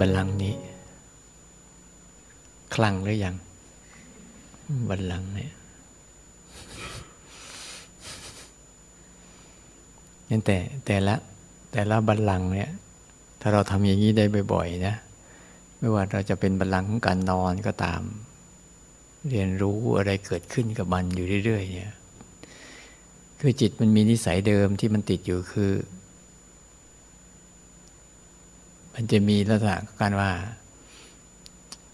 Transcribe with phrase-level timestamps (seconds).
[0.00, 0.54] บัลลังก์นี้
[2.74, 3.34] คลั่งหรือยัง
[4.88, 5.52] บัลลังก์เนี่ย
[10.28, 11.14] นั่นแต่แต่ละ
[11.72, 12.70] แต่ละบัลลังก์เนี่ย
[13.40, 14.94] ถ้าเราทำอย่างนี้ได้บ่อยๆนะ
[15.78, 18.02] ไม่ว่าเราจะเป็นบัลลังก์ของการนอนก็ตาม
[19.30, 21.94] เรียนรู้อะไรเกิดขึ้นกับมันอยู่เรื่อยๆเนี่ย
[23.40, 25.72] คือจิตมันมีนิสัยเดิมที่มันติดอยู่คือ
[28.94, 30.30] มันจะมีลักษณะการว่า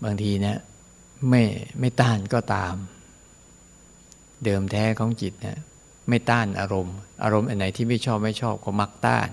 [0.04, 0.58] บางทีเนี่ย
[1.28, 1.42] ไม่
[1.80, 2.74] ไม่ต้านก็ตาม
[4.44, 5.56] เดิมแท้ของจิตเนี่ย
[6.08, 9.28] ไม่ต้านอารมณ์ อารมณ์อันไหนที่ไม่ชอบไม่ชอบก็มักต้าน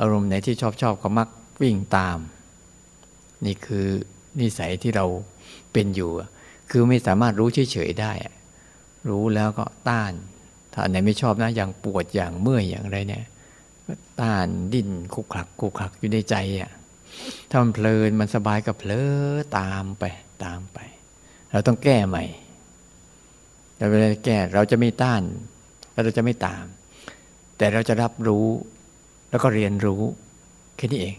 [0.00, 1.28] อารมณ์ไหนที่ชอบชอบก็มัก
[1.62, 2.18] วิ่งตาม
[3.44, 3.86] นี่คือ
[4.40, 5.06] นิสัยที่เรา
[5.72, 6.10] เป็นอยู่
[6.70, 8.12] คือไม่สามารถรู้เฉยๆได้
[9.08, 10.12] รู้แล้วก็ต้าน
[10.72, 13.24] ถ้าอันไหนไม่ชอบนะอย่างปวดอย่างเมื่อยอย่างไรเนี่ย
[14.20, 16.70] ต้านดิ้นคุกคลักคุกคลักอยู่ในใจอะ
[17.50, 19.06] ถ้ามันเพลินมันสบายก็เพลอ
[19.58, 20.04] ตามไป
[20.44, 20.78] ตามไป
[21.50, 22.24] เราต้องแก้ใหม่
[23.76, 25.22] แต่เวลาแก้เราจะไม่ต้าน
[25.92, 26.64] แล้วเราจะไม่ตาม
[27.58, 28.46] แต่เราจะรับรู้
[29.30, 30.02] แล้วก็เรียนรู้
[30.76, 31.16] แค่นี้เอง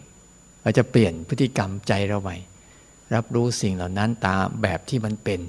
[0.63, 2.37] เราจะเปลี่ยนพฤติกรรมใจเราใหม่
[3.15, 5.39] รับรู้สิ่งเหล่านั้นตามแบบที่มันเป็น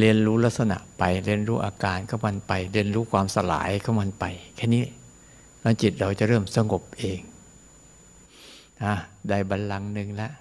[0.00, 4.24] เรียนรู้ลักษณะไป เรียนรู้อาการของมันไป เรียนรู้ความสลายของมันไป
[4.56, 4.82] แค่นี้
[5.68, 7.20] แล้วจิตเราจะเริ่มสงบเอง
[8.82, 8.94] อะ
[9.28, 10.32] ได้บัลลังก์หนึ่งแล้ว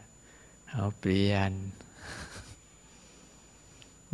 [0.70, 1.52] เอาเปลี่ยน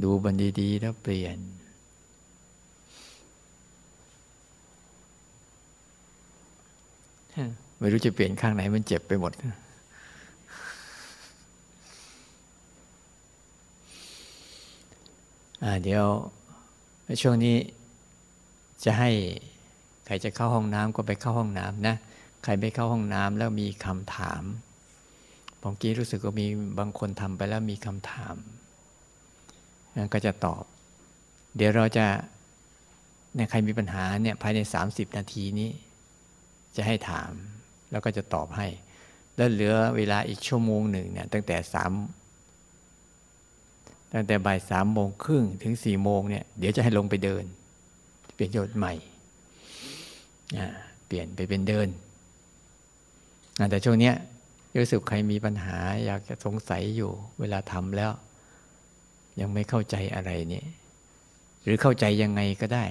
[0.04, 1.38] ดูบันดีๆแล้วเปลี่ยน
[7.80, 9.32] ไม่รู้จะเปลี่ยนข้างไหนมันเจ็บไปหมด
[15.84, 16.06] เดี๋ยว
[17.22, 17.56] ช่วงนี้
[18.84, 19.12] จะให้
[20.06, 21.96] ใครจะเข้าห้องน้ำก็ไปเข้าห้องน้ำนะ
[22.44, 24.44] ใครไม่เข้าห้องน้ำแล้วมีคำถาม
[25.62, 26.48] ผมกี้รู้สึกว่ามี
[26.80, 28.36] บางคนทำไปแล้วมีคำถาม
[29.96, 30.64] นั่นก็จะตอบ
[31.56, 32.06] เดี๋ยวเราจะ
[33.36, 34.60] เนี่ยใครมีปัญหาเนี่ยภายใน
[34.90, 35.70] 30 นาทีนี้
[36.76, 37.32] จะให้ถาม
[37.92, 38.68] แล้วก็จะตอบให้
[39.36, 41.92] แล้วเหลือเวลาอีกชั่วโมงหนึ่งเนี่ยตั้งแต่สาม
[44.14, 47.44] ตั้งแต่บ่ายสามโมงครึ่งถึงสี่โมงเนี่ยเดี๋ยวจะให้ลงไปเดิน
[48.34, 48.94] เปลี่ยนโยชน์ใหม่
[51.06, 51.90] เปลี่ยนไปเป็นเดิน
[53.70, 54.12] แต่ช่วงนี้
[54.78, 58.12] รู้สึกใครมีปัญหาอยากจะสงสัยอยู่ เวลาทำแล้ว
[59.40, 60.64] ยังไม่เข้าใจอะไรนี่
[61.64, 62.86] หรือเข้าใจยังไงก็ได้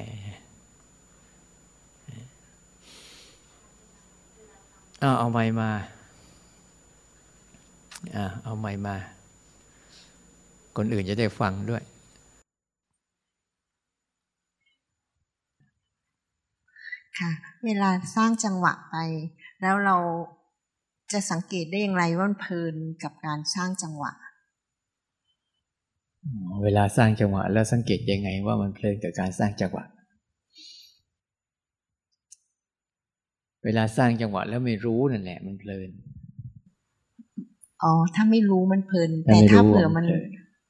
[5.00, 5.70] เอาเอาไม้มา
[8.44, 8.96] เอาไม้มา
[10.76, 11.82] คนอื่นจะได้ฟังด้วย
[17.22, 17.32] ค่ะ
[17.64, 18.96] เวลาสร้างจังหวะไป
[19.62, 19.96] แล้วเรา
[21.12, 24.12] จะสังเกตได้อย่างไรว่าเพลินกับการสร้างจังหวะ
[26.62, 29.84] เวลาสร้างจังหวะ แล้วสังเกตยังไงว่ามันเพลินกับการสร้างจังหวะ
[33.64, 35.90] เวลาสร้างจังหวะแล้วไม่รู้นั่นแหละ มันเพลิน
[37.82, 40.06] อ๋อ ถ้าไม่รู้มันเพลิน แต่ถ้าเผื่อมัน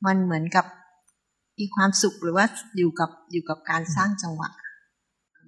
[0.07, 0.67] มันเหมือนกับ
[1.59, 2.47] มีความสุขหรือว่า
[2.77, 4.49] อยู่กับอยู่กับการสร้างจังหวะ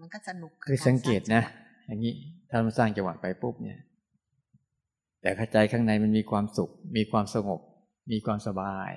[0.01, 1.43] มันก็สนุกคือสังเกตนะ
[1.87, 2.15] อย่างนี้
[2.51, 3.79] ถ้ามันสร้างจังหวะไปปุ๊บเนี่ย
[5.23, 7.61] แต่ใจข้างในมันมีความสุข มีความสงบ
[8.13, 8.91] มีความสบาย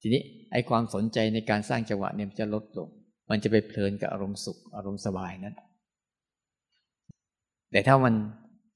[0.00, 2.88] ทีนี้ไอ้ความสนใจในการสร้างจังหวะเนี่ยมันจะลดลง
[3.30, 5.54] มันจะไปเพลินกับอารมณ์สุข อารมณ์สบายนั้น
[7.72, 8.14] แต่ถ้ามัน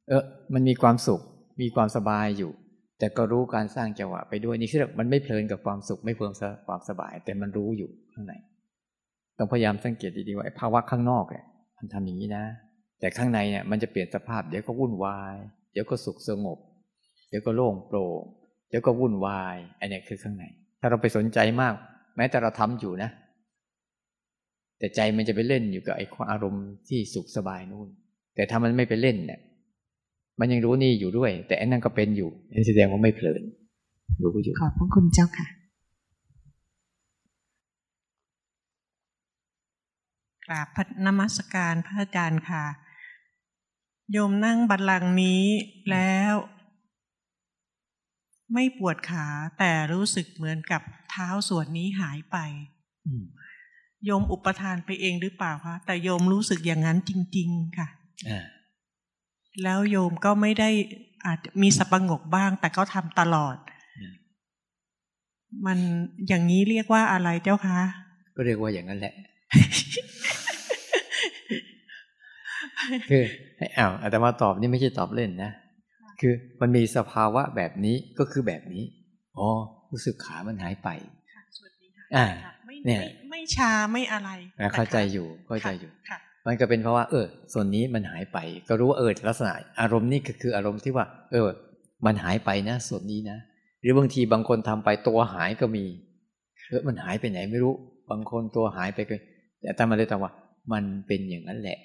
[0.09, 1.20] เออมันมีความสุข
[1.60, 2.53] มีความสบายอยู่
[2.98, 6.32] แต่ก็รู้การสร้างจังหวะไปด้วยนี่คือมันไม่เพลินกับความสุข ไม่เพลิน
[6.66, 8.34] ความสบาย แต่มันรู้อยู่ข้างใน
[9.38, 11.44] ต้องพยายามสังเกตดีๆว่าภาวะข้างนอกเนี่ย
[11.78, 12.44] มันทำอย่างนี้นะ
[13.00, 15.34] แต่ข้างในเนี่ยมันจะเปลี่ยนสภาพ เดี๋ยวก็วุ่นวาย
[15.72, 16.59] เดี๋ยวก็สุขสงบ
[17.28, 18.22] เดี๋ยวก็โล่งโปร่ง
[18.69, 20.44] เดี๋ยวก็วุ่นวาย อันนี้คือข้างใน
[20.81, 21.75] ถ้าเราไปสนใจมาก
[22.16, 23.10] แม้แต่เราทำอยู่นะ
[24.78, 27.89] แต่ใจมันจะไปเล่นอยู่กับไอ้ความอารมณ์ที่สุขสบายนู่น
[28.34, 29.41] แต่ถ้ามันไม่ไปเล่นเนี่ย
[30.41, 33.42] มันยังรู้นี่อยู่ด้วย แต่อันนั้นก็เป็นอยู่นั่นแสดงว่าไม่เพลิน
[34.22, 35.47] รู้อยู่ขอบพระคุณเจ้าค่ะ
[40.48, 42.65] กราบพระนมัสการพระอาจารย์ค่ะ
[44.12, 45.45] โยมนั่งบัลลังก์นี้
[45.91, 46.34] แล้ว
[48.53, 49.27] ไม่ปวดขา
[49.59, 52.36] แต่รู้สึกเหมือนกับเท้าส่วนนี้หายไป
[54.04, 57.89] โยมอุปทานไปเองหรือเปล่าคะแต่โยมรู้สึกอย่างนั้นจริง ๆ ค่ะ
[59.62, 60.71] แล้วโยมก็ไม่ได้
[61.27, 63.56] อาจมีสับประงกบ้าง แต่ก็ทำตลอด
[65.66, 65.78] มัน
[66.28, 67.80] อย่างนี้เรียกว่าอะไรเจ้าคะ
[68.36, 69.15] ก็เรียกว่าอย่างนั้นแหละ
[73.10, 73.25] คือ
[73.59, 75.51] ให้อ้าวอาตมาตอบนี่ไม่ใช่ตอบเล่นนะ
[76.21, 78.84] คือมันมีสภาวะแบบนี้ก็คือแบบนี้
[79.39, 79.48] อ๋อ
[79.92, 80.89] รู้สึกขามันหายไป
[82.16, 82.27] อ่า
[82.86, 84.30] เนี่ยไม่ชาไม่อะไร
[84.75, 85.91] เข้าใจอยู่เข้าใจอยู่
[86.47, 88.39] มันก็เป็นเพราะว่า เออ ส่วนนี้มันหายไป
[88.69, 91.48] ก็รู้ว่าเออลักษณะ อารมณ์นี่ก็คืออารมณ์ที่ว่า เออ
[92.07, 93.39] มันหายไปนะ ส่วนนี้นะ
[93.81, 95.84] หรือบางทีบางคนทำไปตัวหายก็มี
[96.69, 97.74] เออมันหายไปไหนไม่รู้
[98.10, 99.21] บางคนตัวหายไปเลย
[99.60, 100.33] แต่ตามาเลยตอบว่า
[100.72, 101.78] มันเป็นอย่างนั้นแหละ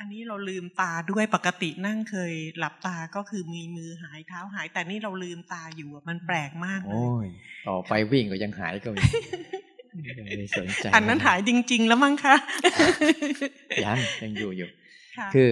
[0.00, 7.26] อันนี้เราลืมตาด้วยปกตินั่งเคย หลับตาก็คือมีมือหายเท้าหาย แต่นี่เราลืมตาอยู่มันแปลกมากเลยโอ้ย
[7.68, 9.02] ต่อไปวิ่งก็ยังหายก็มี
[10.38, 12.36] ไม่สนใจอันนั้นหายจริง ๆ แล้วมั้งคะ
[13.84, 14.68] ยังยังอยู่อยู่
[15.34, 15.48] คือ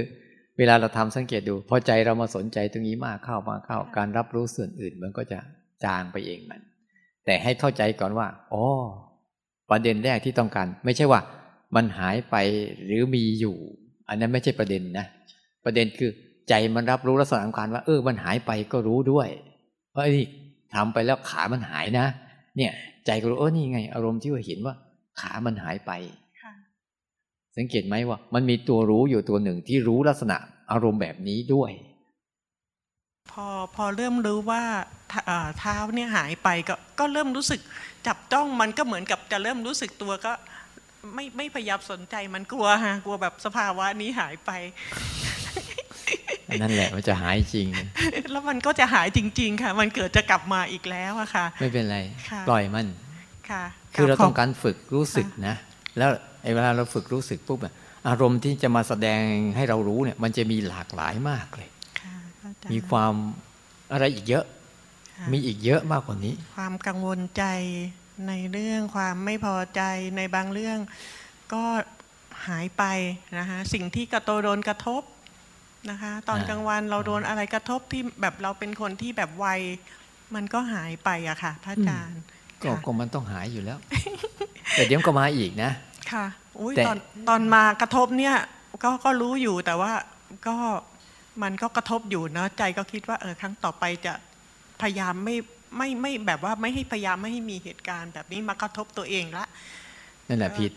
[0.59, 5.39] เวลาเราทำสังเกตดู พอใจเรามาสนใจตรงนี้มากเข้ามาเข้า การรับรู้ส่วนอื่นมันก็จะ
[5.85, 6.61] จางไปเองมัน
[7.27, 8.65] แต่ให้เข้าใจก่อนว่าอ๋อ
[9.71, 11.21] ประเด็นแรกที่ต้องการ ไม่ใช่ว่า
[11.77, 12.37] มันหายไป
[12.85, 13.57] หรือมีอยู่
[14.09, 15.07] อันนั้นไม่ใช่ประเด็นนะ
[15.65, 16.11] ประเด็นคือ
[16.49, 19.29] ใจมันรับรู้ลักษณะของการว่า เออมันหายไปก็รู้ด้วย
[19.91, 20.27] เพราะไอ้นี่
[20.75, 22.07] ทำไปแล้วขามันหายนะ
[22.57, 22.73] เนี่ย
[23.07, 24.75] ใจก็รู้เออนี่ไง อารมณ์ที่ว่าเห็นว่า
[25.21, 25.93] ขามันหายไป
[27.57, 30.37] สังเกตไหมว่า มันมีตัวรู้อยู่ตัวหนึ่งที่รู้ลักษณะ
[30.71, 31.71] อารมณ์แบบนี้ด้วย
[33.31, 34.63] พอพอเริ่มรู้ว่า
[35.59, 37.61] เท้าเนี่ยหายไปก็ก็เริ่มรู้สึก
[38.07, 40.33] จับจ้องมันก็เหมือนกับจะเริ่มรู้สึกตัวก็
[41.15, 44.51] ไม่ไม่พยายามสนใจมันกลัวฮะกลัวแบบสภาวะนี้หายไป
[46.61, 47.69] นั่นแหละมันจะหายจริง
[48.31, 51.99] แล้วมันก็จะหายจริง ๆ ค่ะ มันเกิดจะกลับมาอีกแล้วอะค่ะ ไม่เป็นไร
[52.49, 52.87] ปล่อยมัน
[53.51, 53.65] ค่ะ
[53.95, 55.55] คือเราต้องการฝึกรู้สึกนะ
[55.99, 56.11] แล้ว
[56.43, 57.59] ไอ้เวลาเราฝึกรู้สึกปุ๊บ
[58.09, 59.21] อารมณ์ที่จะมาแสดง
[59.57, 61.71] ให้เรารู้เนี่ย มันจะมีหลากหลายมากเลย
[62.73, 63.13] มีความ
[63.93, 64.45] อะไรอีกเยอะ
[65.33, 67.45] มีอีกเยอะมากกว่านี้ ความกังวลใจ
[68.29, 69.81] ในเรื่องความไม่พอใจ
[70.17, 70.79] ในบางเรื่อง
[71.53, 71.65] ก็
[72.49, 72.85] หายไป
[73.39, 75.03] นะคะสิ่งที่กระโตโดนกระทบ
[75.91, 79.47] นะคะ ตอนกลางวันเราโดนอะไรกระทบที่แบบเราเป็นคนที่แบบไว
[80.35, 82.21] มันก็หายไปอะค่ะพระอาจารย์
[82.87, 83.79] ก็มันต้องหายอยู่แล้ว
[84.73, 85.71] แต่เดี๋ยวก็มาอีกนะ
[86.13, 86.27] ค่ะ
[86.61, 86.97] อุ้ยตอน
[87.29, 88.37] ตอนมากระทบเนี่ย
[88.83, 89.93] ก็ก็รู้อยู่แต่ว่า
[90.47, 90.57] ก็
[91.43, 94.13] มันก็กระทบอยู่นะใจก็คิดว่าเออครั้งต่อไปจะ
[94.81, 95.37] พยายามไม่
[95.77, 99.45] ไม่ไม่แบบว่าไม่ให้พยายามไม่ให้มีเหตุการณ์ แบบนี้มากระทบตัวเองละ
[100.29, 100.71] นั่นแหละผิด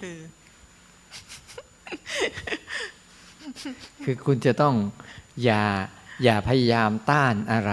[4.05, 4.75] คือคุณจะต้อง
[5.43, 5.63] อย่า
[6.23, 7.71] อย่าพยายามต้านอะไร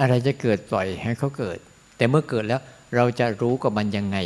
[0.00, 1.58] อะไรจะเกิดปล่อยให้เขาเกิด
[1.96, 2.60] แต่เมื่อเกิดแล้ว
[2.96, 4.18] เราจะรู้กับมันยังไง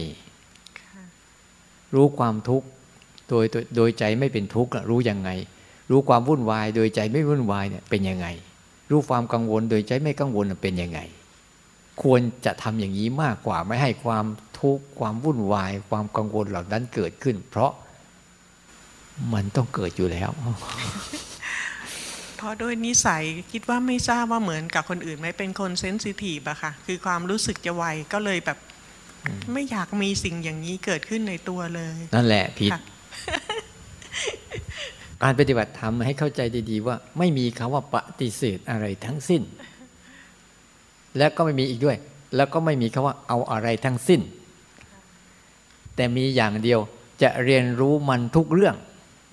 [1.94, 2.66] รู้ความทุกข์
[3.28, 3.44] โดย
[3.76, 5.30] โดยใจไม่เป็นทุกข์รู้ยังไง
[5.90, 8.26] รู้ความวุ่นวาย โดยใจไม่วุ่นวายเนี่ยเป็นยังไง
[8.90, 11.00] รู้ความกังวลโดยใจไม่กังวลเป็นยังไง
[12.02, 14.26] ควรจะทำอย่างนี้มากกว่าไม่ให้ความ
[14.58, 17.72] ทุกข์ความวุ่นวาย ความกังวลเหล่านั้นเกิดขึ้น เพราะ
[19.34, 20.30] มันต้องเกิดอยู่แล้ว
[22.36, 28.58] เพราะด้วยนิสัยคิดว่าไม่ทราบว่าเหมือนกับคนอื่นไหมเป็นคนเซนซิทีฟอะค่ะ คือความรู้สึกจะไวก็เลยแบบ
[29.52, 32.70] ไม่อยากมีสิ่งอย่างนี้เกิดขึ้นในตัวเลย นั่นแหละผิด
[35.22, 36.40] การปฏิบัติธรรมให้เข้าใจ
[36.70, 39.42] ดีๆ ว่าไม่มีคำว่าปฏิเสธอะไรทั้งสิ้น
[41.18, 41.96] และก็ไม่มีอีกด้วย
[42.36, 44.20] แล้วก็ไม่มีคำว่าเอาอะไรทั้งสิ้น
[45.96, 46.80] แต่มีอย่างเดียว
[47.22, 48.76] จะเรียนรู้มันทุกเรื่อง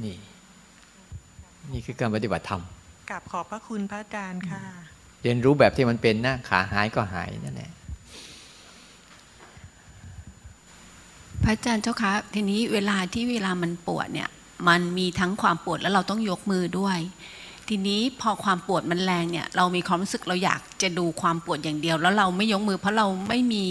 [0.03, 0.15] นี่
[1.71, 2.61] นี่คือการปฏิบัติธรรม
[3.09, 4.61] กราบขอบพระคุณพระอาจารย์ค่ะ
[5.23, 7.71] เรียนรู้แบบที่มันเป็นนะขาหายก็หายนั่นแหละ
[11.43, 14.29] พระอาจารย์เจ้าคะทีนี้เวลาที่เวลามันปวดเนี่ย
[14.67, 16.99] มันมีทั้งความปวดแล้วเราต้องยกมือด้วย
[17.67, 23.65] ทีนี้พอความปวดมันแรงเนี่ย เรามีความรู้สึกเราอยากจะดูความปวดอย่างเดียว แล้วเราไม่ยกมือ เพราะเราไม่มี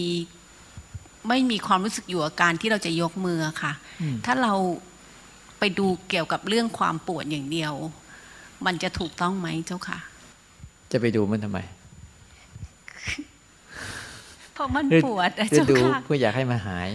[1.28, 3.72] ไม่มีความรู้สึกอยู่อาการที่เราจะยกมือค่ะ
[4.24, 4.54] ถ้าเรา
[5.58, 7.72] ไปดูเกี่ยวกับเรื่องความปวดอย่างเดียว
[8.66, 9.98] มันจะถูกต้องไหมเจ้าค่ะ
[10.92, 11.58] จะไปดูมันทำไม
[14.52, 16.88] เพราะมันปวดเจ้าค่ะเพื่ออยากให้มันหาย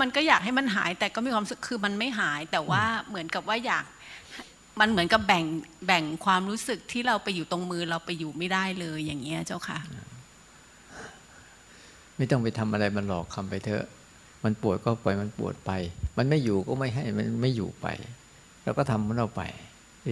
[0.00, 3.84] มันก็อยากให้มันหาย แต่ก็มีความสึกคือมันไม่หาย แต่ว่าเหมือนกับว่าอยาก
[4.80, 5.44] มันเหมือนกับแบ่ง
[5.86, 9.78] แบ่งความรู้สึกที่เราไปอยู่ตรงมือเราไปอยู่ไม่ได้เลยอย่างเงี้ยเจ้าค่ะ
[12.16, 13.84] ไม่ต้องไปทำอะไรมันหลอกคำไปเถอะ
[14.44, 15.70] มันปวดก็ปล่อยมันปวดไป
[16.16, 17.86] มันไม่อยู่ก็ไม่ให้มันไม่อยู่ไป
[18.64, 19.42] เราก็ทำมันเราไป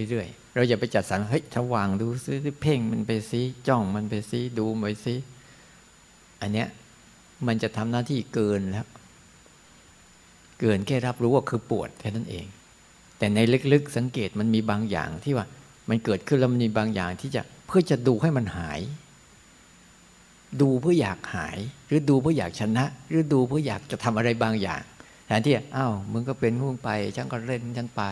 [0.09, 5.15] เรื่อยๆ เราอย่าไปจัดสรรเฮ้ยถ้าวางดูซิเพ่งมันไปซิจ้องมันไปซิดูไปซิ
[6.41, 6.67] อันเนี้ย
[7.47, 8.87] มันจะทำหน้าที่เกินแล้ว
[10.59, 12.45] เกินแค่รับรู้ว่าคือปวดแค่นั้นเอง
[13.17, 13.39] แต่ใน
[13.73, 15.45] ลึกๆสังเกตมันมีบางอย่างที่ว่า
[15.89, 18.79] มันเกิดขึ้นแล้วมันมีบางอย่างที่จะเพื่อจะดูให้มันหาย
[20.61, 21.57] ดูเพื่ออยากหาย
[21.87, 24.81] หรือดูเพื่ออยากชนะ หรือดูเพื่ออยากจะทำอะไรบางอย่าง
[25.27, 28.03] แทนที่อ้าวมึงก็เป็นหุ่นไปฉันก็เล่นฉันไป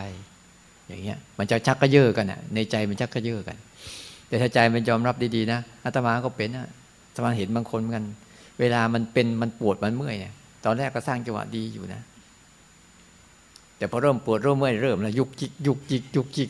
[0.88, 3.56] อย่างเงี้ย มันจะชักกระเยอะกันอะในใจมันชักกระเยอะกัน
[4.28, 6.66] แต่ถ้าใจมันยอมรับดีๆนะอาตมาก็เป็นนะ
[7.08, 8.04] อาตมาเห็นบางคนเหมือนกัน
[8.60, 10.34] เวลามันเป็นมันปวดมันเมื่อยเนี่ย
[10.64, 12.00] ตอนแรกก็สร้างจังหวะดีอยู่นะ
[13.82, 16.48] แต่พอเริ่มปวดเริ่มเมื่อยเริ่มแล้วยุกจิกยุกจิกยุกจิก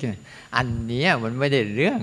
[0.56, 2.00] อันนี้มันไม่ได้เรื่อง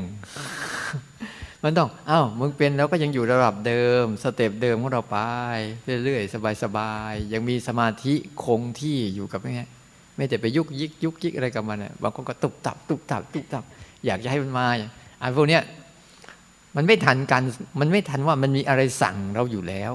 [1.63, 5.17] มันต้องเอ้ามึงเป็นแล้วก็ยังอยู่ระดับเดิม สเต็ปเดิมของเราไป
[6.03, 6.33] เรื่อยๆ
[6.63, 9.69] สบายๆยังมีสมาธิคงที่อยู่กับอย่างเงี้ย
[10.15, 13.63] ไม่แต่ไปยุกยิกยุกยิกอะไรกับมันบางคนก็ตุบตับตุบตับตุบตับ
[14.05, 14.67] อยากจะให้มันมา
[15.21, 15.63] อันพวกเนี้ย
[16.75, 17.41] มันไม่ทันกัน
[17.79, 19.93] มันไม่ทันว่ามันมีอะไรสั่งเราอยู่แล้ว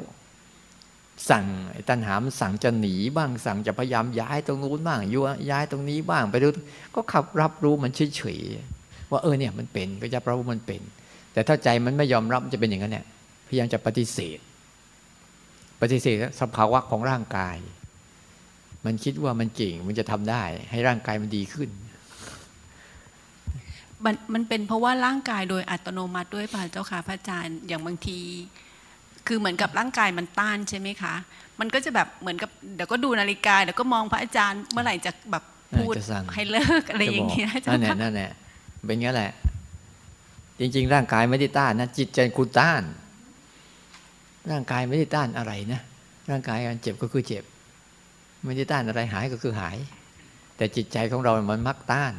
[1.31, 6.49] สั่งไอ้ตันหามสั่งจะหนีบ้างสั่งจะพยายามย้ายตรงนู้นบ้างยัวย้ายตรงนี้บ้างไปดู
[6.95, 10.81] ก็ขับรับรู้มันเฉยๆว่าเออเนี่ยมันเป็นก็จะรับรู้มันเป็น
[11.33, 13.07] แต่ถ้าใจมันไม่ยอมรับจะเป็นอย่างนั้นเนี่ย
[13.49, 14.39] พยายามจะปฏิเสธ
[15.81, 17.57] ปฏิเสธสภาวะของร่างกาย
[18.85, 21.71] มันคิดว่ามันเก่งมันจะทำได้ ให้ร่างกายมันดีขึ้น
[24.05, 28.19] มันมันเป็นเพราะว่าร่างกายโดยอัตโนมัติด้วยป่ะเจ้าค่ะพระอาจารย์อย่างบางที
[29.27, 31.15] คือเหมือนกับร่างกายมันต้านใช่ไหมคะ
[31.61, 35.45] มันก็จะแบบเหมือนกับเดี๋ยวก็ดูนาฬิกาเดี๋ยวก็มองพระอาจารย์เมื่อไหร่จะแบบ
[35.79, 35.95] พูด
[36.35, 38.31] ให้เลิกอะไรอย่างเงี้ยนั่นแหละนั่นแหละ
[38.87, 39.33] เป็นงี้แหละ
[40.61, 42.83] จริง ๆ ร่างกายไม่ได้ต้านนะจิตใจคุณต้าน
[44.51, 45.81] ร่างกายไม่ได้ต้านอะไรนะ
[46.31, 47.45] ร่างกายการเจ็บก็คือเจ็บ
[48.45, 49.77] ไม่ได้ต้านอะไรหายก็คือหาย
[50.57, 52.13] แต่จิตใจของเรา มันมักต้าน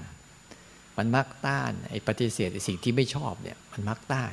[0.98, 4.32] มันมักต้านไอ้ปฏิเสธไอ้สิ่งที่ไม่ชอบเนี่ย มันมักต้าน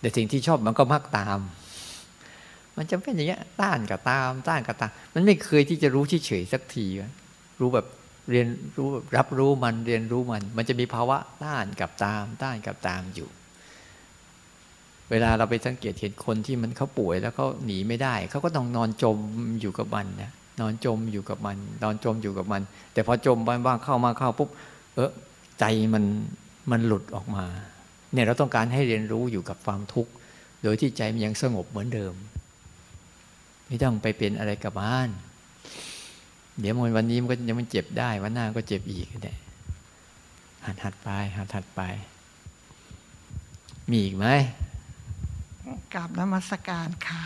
[0.00, 1.38] แต่สิ่งที่ชอบมันก็มักตาม
[2.78, 6.86] มันจะเป็นอย่างเงี้ยต้านกับตาม ต้านกับตาม มันไม่เคยที่จะรู้เฉยๆสักที
[7.60, 7.86] รู้แบบ
[8.30, 13.28] เรียนรู้รับรู้มันเรียนรู้มัน มันจะมีภาวะต้านกับตาม ต้านกับตามอยู่
[15.10, 19.16] เวลาเราไปสังเกตเห็นคนที่มันเขาป่วยแล้วเขาหนีไม่ได้เขาก็ต้องนอนจม
[19.60, 20.30] อยู่กับมันนะ
[20.60, 24.48] นอนจมอยู่กับมัน นอนจมอยู่กับมัน แต่พอจมบ้างเข้ามาเข้าปุ๊บ
[24.94, 25.10] เออ
[25.60, 26.04] ใจมัน
[26.70, 27.44] มันหลุดออกมา
[28.12, 30.10] เนี่ยเราต้องการให้เรียนรู้อยู่กับความทุกข์
[30.62, 32.14] โดยที่ใจมันยังสงบเหมือนเดิม
[33.68, 35.08] ไม่ต้องไปเป็นอะไรกับบ้าน
[36.60, 39.36] เดี๋ยวมันวันนี้มันก็ยังมันเจ็บได้วันหน้าก็เจ็บอีกเนี่ย
[40.66, 41.80] หัดหัดไปหัดหัดไป
[43.90, 44.26] มีอีกไหม
[45.94, 47.22] กราบนมัสการค่ะ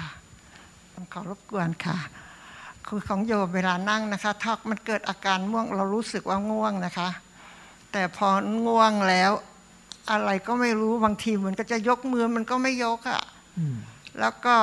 [0.94, 1.98] ต้องขอรบกวนค่ะ
[2.86, 7.08] คือของโยมเวลานั่งนะคะถ้ามันเกิดอาการง่วง เรารู้สึกว่าง่วงนะคะ
[7.92, 8.28] แต่พอ
[8.66, 9.32] ง่วงแล้ว
[10.10, 13.22] อะไรก็ไม่รู้บางทีมันก็จะยกมือมันก็ไม่ยกอะ่ะ
[14.20, 14.56] แล้วก็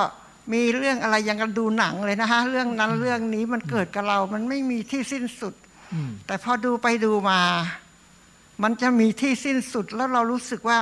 [0.54, 5.54] มีเรื่องอะไรยังกันดูหนังเลยนะคะเรื่องนั้นเรื่องนี้มันเกิดกับเรา มันไม่มีที่สิ้นสุด
[6.26, 7.42] แต่พอดูไปดูมา
[8.64, 10.78] มันจะมีที่สิ้นสุดแล้วเรารู้สึกว่า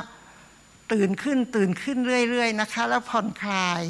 [0.94, 1.98] ตื่นขึ้นตื่นขึ้น
[2.30, 3.84] เรื่อยๆนะคะ แล้วผ่อนคลาย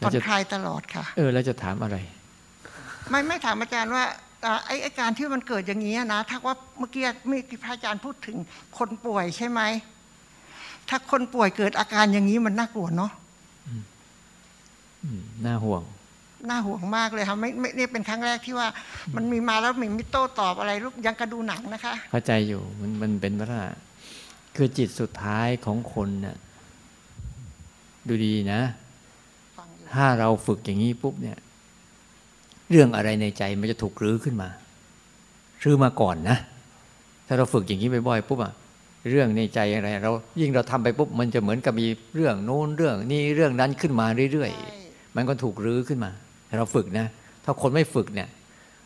[0.00, 1.96] ผ่อนคลายตลอดค่ะ เออแล้วจะถามอะไร
[3.10, 4.04] ไม่ไม่ถามอาจารย์ว่า
[4.66, 8.36] ไอ้การที่มันเกิดอย่างนี้นะถ้าว่าเมื่อกี้มีพระอาจารย์พูดถึง
[8.78, 9.60] คนป่วยใช่ไหม
[10.88, 13.12] ถ้าคนป่วยเกิดอาการอย่างนี้มันน่ากลัวเนาะ
[15.46, 15.82] น่าห่วง
[16.48, 18.68] น่าห่วงมากเลยค่ะไม่ไม่นี่เป็นครั้งแรกที่ว่า
[19.16, 23.62] มันมีมาแล้วมีมิโต้ตอบอะไรรูปยังกระดูหนังนะคะ เข้าใจอยู่มันมันเป็นว่า
[24.56, 26.36] คือจิตสุดท้ายของคนเนะ่ย
[28.08, 28.60] ดูดีนะ
[29.92, 31.38] ถ้าเราฝึกอย่างนี้ปุ๊บเนี่ย
[32.70, 34.48] เรื่องอะไรในใจมันจะถูกรื้อขึ้นมา
[35.64, 36.36] รื้อมาก่อนนะ
[37.26, 38.52] ถ้าเราฝึกอย่างนี้บ่อยๆปุ๊บอะ
[39.10, 46.10] เรื่องในใจอะไร เรายิ่งเราทำไปปุ๊บมันจะเหมือนกับมีเรื่องโน้นเรื่องนี้เรื่องนั้นขึ้นมาเรื่อยๆ มันก็ถูกรื้อขึ้นมา
[46.58, 47.06] เราฝึกนะ
[47.44, 48.28] ถ้าคนไม่ฝึกเนี่ย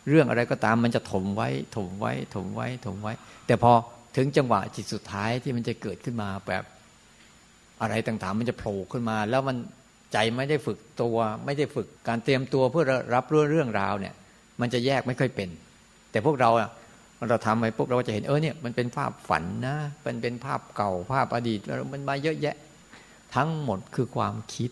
[0.09, 3.12] เรื่องอะไรก็ตามมันจะถมไว้ ถมไว้ ถมไว้ ถมไว้
[3.47, 3.73] แต่พอ
[4.17, 6.65] ถึงจังหวะจิตสุดท้ายที่มันจะเกิดขึ้นมาแบบ
[7.83, 9.57] อะไรต่างๆ มันจะโผล่ขึ้นมา แล้วมัน
[10.12, 12.85] ใจไม่ได้ฝึกตัว ไม่ได้ฝึกการเตรียมตัวเพื่อ
[13.15, 14.15] รับรู้เรื่องราวเนี่ย
[14.61, 15.49] มันจะแยกไม่ค่อยเป็น
[16.11, 16.69] แต่พวกเราอะ
[17.29, 22.57] เราทำไปปุ๊บเราจะเห็นเออเนี่ยมันเป็นภาพฝันนะมันเป็นภาพเก่าภาพอดีตแล้วมันมาเยอะแยะ
[23.35, 24.71] ทั้งหมดคือความคิด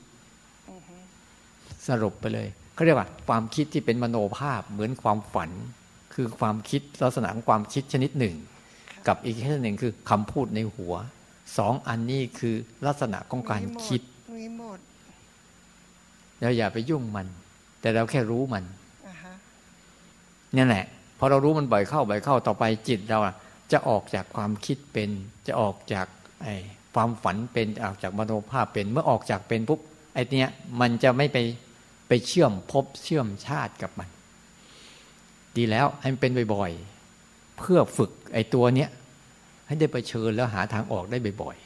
[1.89, 5.51] สรุปไปเลยเขาเรียกว่าความคิดที่เป็นมโนภาพเหมือนความฝัน
[6.15, 8.35] คือความคิดลักษณะของความคิดชนิดหนึ่ง
[9.09, 10.95] กับอีกชนิดหนึ่งคือคำพูดในหัว
[11.59, 12.55] สองอันนี้คือ
[12.87, 14.01] ลักษณะของการคิด
[16.41, 17.27] เราอย่าไปยุ่งมัน
[17.81, 18.65] แต่เราแค่รู้มัน
[20.57, 20.87] นี่แหละ
[21.19, 23.19] พอเรารู้มันบ่อยเข้าบ่อยเข้าต่อไปจิตเรา
[23.73, 25.11] จะออกจากความคิดเป็น
[25.47, 26.07] จะออกจาก
[26.43, 26.55] ไอ้
[26.95, 29.81] ความฝันเป็นออกจากมโนภาพเป็น เมื่อออกจากเป็นปุ๊บ
[30.15, 30.49] ไอ้นี้
[30.81, 31.39] มันจะไม่ไป
[32.09, 34.09] ไปเชื่อมพบเชื่อมชาติกับมัน
[35.57, 38.91] ดีแล้วให้มันเป็นบ่อยๆเพื่อฝึกไอ้ตัวเนี้ย
[39.67, 41.57] ให้ได้ไปเชิญแล้วหาทางออกได้บ่อย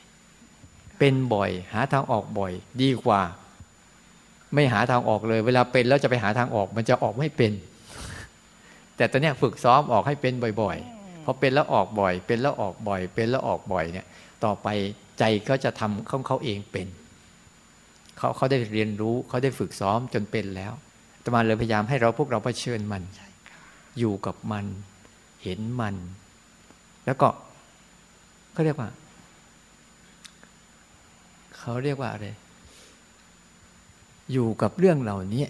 [0.45, 3.21] ๆเป็นบ่อย หาทางออกบ่อย ดีกว่า
[4.55, 7.53] ไม่หาทางออกเลย เวลาเป็นแล้วจะไปหาทางออก มันจะออกไม่เป็น
[8.97, 14.07] แต่ตอนนี้ฝึกซ้อมออกให้เป็นบ่อยๆพอเป็นแล้วออกบ่อย เป็นแล้วออกบ่อย เป็นแล้วออกบ่อยเนี่ย
[14.45, 14.69] ต่อไป
[15.19, 16.87] ใจก็จะทำของเขาเองเป็น
[18.19, 20.73] เขาเขาได้เรียนรู้เขาได้ฝึกซ้อมจนเป็นแล้ว
[21.25, 23.03] ตมาเลยพยายามให้เราพวกเราเผชิญมัน
[23.99, 24.67] อยู่กับมัน
[25.43, 25.95] เห็นมัน
[27.07, 27.29] แล้วก็
[28.53, 28.89] เขาเรียกว่า
[31.59, 32.27] เขาเรียกว่าอะไร
[34.33, 35.45] อยู่กับเรื่องเหล่านี้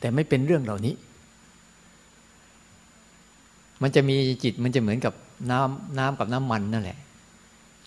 [0.00, 0.94] แต่ไม่เป็นเรื่องเหล่านี้
[3.82, 5.14] มันจะมีจิตมันจะเหมือนกับ
[5.50, 6.98] น้ำน้ำกับน้ำมันนั่นแหละ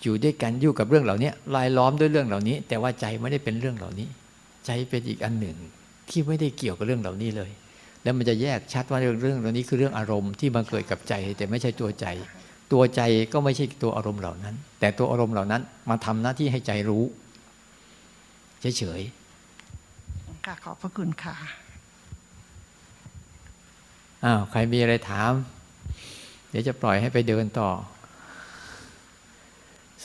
[0.01, 4.07] อยู่ด้วยกันอยู่กับเรื่องเหล่านี้ลายล้อมด้วยเรื่องเหล่านี้ แต่ว่าใจไม่ได้เป็นเรื่องเหล่านี้
[4.65, 5.57] ใจเป็นอีกอันหนึ่ง
[6.09, 7.51] ที่ไม่ได้เกี่ยวกับเรื่องเหล่านี้เลย
[8.03, 12.05] แล้วมันจะแยกชัดว่าเรื่องเรื่องเหล่านี้คือเรื่องอารมณ์ที่มาเกิดกับใจ แต่ไม่ใช่ตัวใจ
[12.71, 13.01] ตัวใจ
[13.33, 17.03] ก็ไม่ใช่ตัวอารมณ์เหล่านั้น แต่ตัวอารมณ์เหล่านั้นมาทำหน้าที่ให้ใจรู้
[18.61, 21.35] เฉยๆค่ะขอบพระคุณค่ะ
[24.25, 25.31] อ้าวใครมีอะไรถาม
[26.53, 27.69] เดี๋ยวจะปล่อยให้ไปเดินต่อ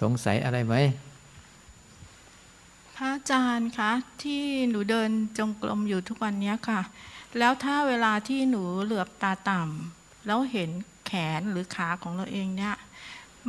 [0.01, 0.75] สงสัยอะไรไหม
[2.97, 3.91] พระอาจารย์คะ
[4.23, 6.81] ที่หนูเดินจงกรมอยู่ทุกวันนี้ค่ะ
[7.39, 10.71] แล้วถ้าเวลาที่หนูเหลือบตาต่ำแล้วเห็น
[11.07, 12.75] แขนหรือขาของเราเองเนี่ย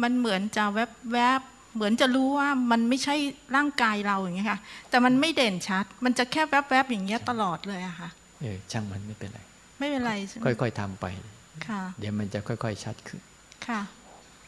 [0.01, 1.41] มันเหมือนจะแวบแวบ
[1.75, 3.15] เหมือนจะรู้ว่ามันไม่ใช่
[3.55, 8.09] ร่างกายเราอย่างเงี้ยค่ะ แต่มันไม่เด่นชัด มันจะแค่แวบแวบอย่างเงี้ยตลอดเลยอะค่ะ
[8.41, 9.39] เออช่างมันไม่เป็นไร
[9.79, 11.38] ไม่เป็นไรใช่ไหมค่อยๆทำไปค่ะ
[11.99, 13.21] เดี๋ยวมันจะค่อยๆชัดขึ้น
[13.67, 13.81] ค่ะ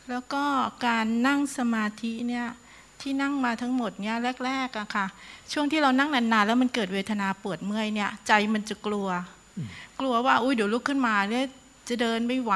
[0.09, 0.43] แล้วก็
[0.87, 2.47] การนั่งสมาธิเนี่ย
[3.01, 5.05] ที่นั่งมาทั้งหมดเนี่ยแรกๆอะค่ะ
[5.53, 9.07] ช่วงที่เรานั่งนานๆแล้วมันเกิดเวทนาปวดเมื่อยเนี่ย ใจมันจะกลัว
[9.99, 11.45] กลัวว่าอุ้ยเดี๋ยวลุกขึ้นมาเนี่ย
[11.89, 12.53] จะเดินไม่ไหว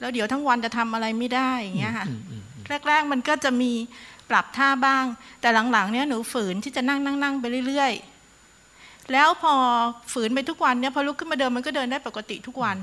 [0.00, 2.06] แล้วเดี๋ยวทั้งวันจะทำอะไรไม่ได้อย่างเงี้ยค่ะ
[2.88, 3.72] แรก ๆ มันก็จะมี
[4.30, 5.04] ปรับท่าบ้าง
[5.40, 9.54] แต่หลังๆเนี้ยหนูฝืนที่จะนั่งนั่งนั่งไปเรื่อยๆ แล้วพอ
[10.12, 12.76] ฝืนไปทุกวันเนี้ยพอลุกขึ้นมาเดินมันก็เดินได้ปกติทุกวัน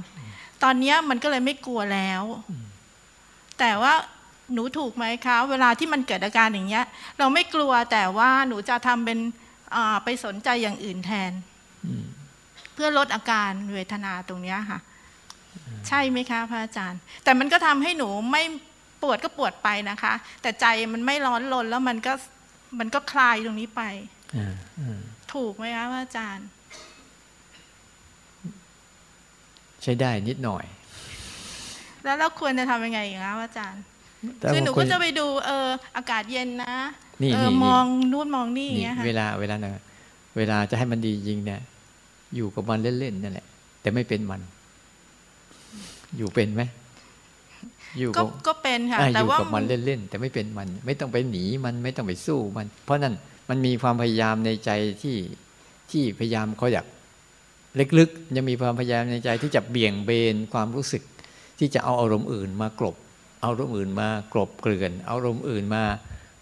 [0.63, 2.23] ตอนเนี้ยมันก็เลยไม่กลัวแล้ว
[3.59, 3.93] แต่ว่า
[4.53, 6.85] หนูถูกไหมคะ เวลาที่มันเกิดอาการอย่างเงี้ย
[7.19, 9.19] เราไม่กลัวแต่ว่าหนูจะทำเป็น
[10.03, 11.31] ไปสนใจอย่างอื่นแทน
[12.73, 14.79] เพื่อลดอาการเวทนาตรงเนี้ยค่ะ
[15.87, 18.43] ใช่ไหมคะพระอาจารย์ แต่มันก็ทำให้หนูไม่
[19.01, 22.13] ปวดก็ปวดไปนะคะ แต่ใจมันไม่ร้อนรนแล้วมันก็
[22.79, 23.81] มันก็คลายตรงนี้ไป
[25.33, 26.47] ถูกไหมคะพระอาจารย์
[29.83, 30.65] ใช้ได้นิดหน่อย
[32.03, 33.83] แล้วเราควรจะทำยังไงอีกคะพระอาจารย์
[34.53, 35.67] คือหนูก็จะไปดูเออ
[35.97, 36.75] อากาศเย็นนะ
[37.33, 39.55] เออมองนู่นมองนี่อย่างเงี้ยค่ะเวลาเวลา
[40.37, 41.61] เวลาจะให้มันดีจริงเนี่ย
[42.35, 43.45] อยู่กับมันเล่นๆนั่นแหละ
[43.81, 44.41] แต่ไม่เป็นมัน
[46.17, 46.63] อยู่เป็นไหม
[47.97, 48.09] อยู่
[48.47, 53.15] ก็เป็นค่ะแต่ว่าอยู่กับมันเล่นๆแต่ไม่เป็นมัน ไม่ต้องไปหนีมันไม่ต้องไปสู้มัน เพราะนั้น
[53.49, 54.71] มันมีความพยายามในใจ
[55.03, 55.17] ที่
[55.91, 56.85] ที่พยายามเขาอยาก
[57.79, 61.03] ลึกๆยังมีความพยายามในใจที่จะเบี่ยงเบนความรู้สึก
[61.59, 62.95] ที่จะเอาอารมณ์อื่นมากลบ
[63.41, 65.83] เอาอารมณ์อื่นมากลบเกลื่อนเอาอารมณ์อื่นมา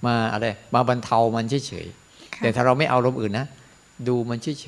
[0.05, 3.47] มาอะไรมาบรรเทามันเฉยๆแต่ถ้าเราไม่เอาอารมณ์อื่นนะ
[4.07, 4.67] ดูมันเฉ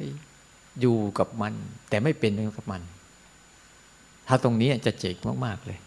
[0.00, 1.54] ยๆอยู่กับมัน
[1.88, 2.82] แต่ไม่เป็นกับมัน
[4.28, 5.78] ถ้าตรงนี้จะเจ๋งมากๆเลย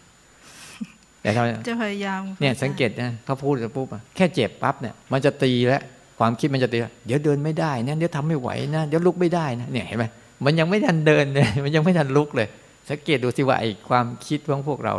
[1.22, 3.86] แต่ถ้าจะพยายามเนี่ยสังเกตนะเขาพูดกันปุ๊บ
[4.16, 5.82] แค่เจ็บปั๊บเนี่ย มันจะตีแล้ว
[6.22, 10.04] ความคิดมันจะตีเดี๋ยวเดินไม่ได้นะเดี๋ยวทำไม่ไหวนะเดี๋ยวลุกไม่ได้นะเนี่ยเห็นไหม
[10.44, 12.48] มันยังไม่ทันเดินเลยมันยังไม่ทันลุกเลย
[12.90, 14.92] สังเกตดูสิว่าไอ้ความคิดของพวกเรา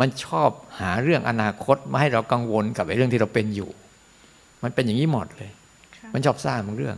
[0.00, 3.70] มันชอบหาเรื่องอนาคตมาให้เรากังวลกับไอ้เรื่องที่เราเป็นอยู่
[4.62, 5.50] มันเป็นอย่างนี้หมดเลย
[6.14, 6.96] มันชอบสร้างบางเรื่อง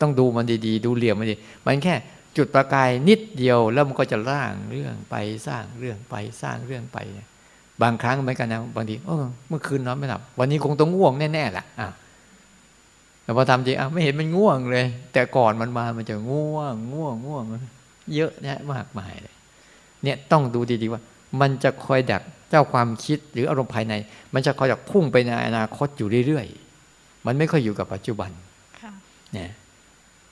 [0.00, 1.94] ต้องดูมันดีๆ ดูเหลี่ยมมันดี มันแค่
[2.36, 6.98] จุดประกายนิดเดียวแล้วมันก็จะร่างเรื่องไปสร้างเรื่องไปสร้างเรื่องไป
[7.82, 8.94] บางครั้งเหมือนกันนะบางที
[9.48, 11.88] เมื่อคืนนอนไม่หลับ วันนี้คงต้องง่วงแน่ๆแหละอะ
[13.30, 17.44] แต่พอทำจริงอะไม่เห็นมันง่วงเลย แต่ก่อนมันมามันจะง่วง ง่วงง่วง
[18.14, 19.34] เยอะแยะมากมายเลย
[20.04, 21.02] เนี่ยต้องดูดีๆว่า
[21.40, 23.94] มันจะคอยดักเจ้าความคิดหรืออารมณ์ภายใน
[24.34, 28.30] มันจะคอยดักพุ่งไปในอนาคตอยู่เรื่อยๆ มันไม่ค่อยอยู่กับปัจจุบัน
[29.32, 29.50] เนี่ย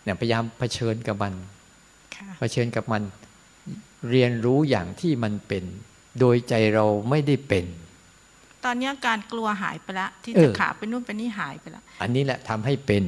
[0.02, 1.32] เนี่ยพยายามเผชิญกับมัน
[2.38, 3.02] เผชิญกับมัน
[4.10, 5.64] เรียนรู้อย่างที่มันเป็น
[6.18, 7.87] โดยใจเราไม่ได้เป็นต
[8.68, 13.04] อนนี้การกลัวหายไปแล้วที่จะขาไปนู่นไปนี่หายไปแล้วอันนี้แหละทำให้เป็น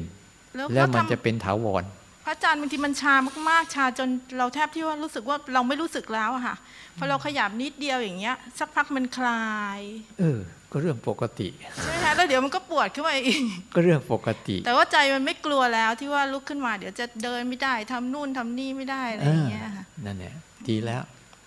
[0.74, 1.84] แล้วมันจะเป็นถาวร
[2.24, 3.14] พระอาจารย์บางทีมันชา
[3.48, 6.56] มากๆ ชาจนเราแทบที่ว่ารู้สึกว่าเราไม่รู้สึกแล้วอะค่ะ
[6.98, 9.44] พอเราขยับนิดเดียวอย่างเงี้ย สักพักมันคลา
[9.78, 9.80] ย
[10.20, 10.38] เออ
[10.72, 13.40] ก็เรื่องปกติใช่ไหมคะแล้วเดี๋ยวมันก็ปวดขึ้นมาอีก
[13.74, 20.34] ก็เรื่องปกติ แต่ว่าใจมันไม่กลัวแล้วที่ว่าลุกขึ้นมา เดี๋ยวจะเดินไม่ได้ทำนู่นทำนี่ไม่ได้อะไรอย่างเงี้ยค่ะนั่นแหละ
[20.68, 21.02] ดีแล้ว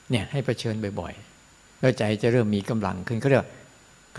[0.09, 3.45] เนี่ยให้เผชิญบ่อยๆแล้วใจจะเริ่มมีกำลังขึ้นเขาเรียก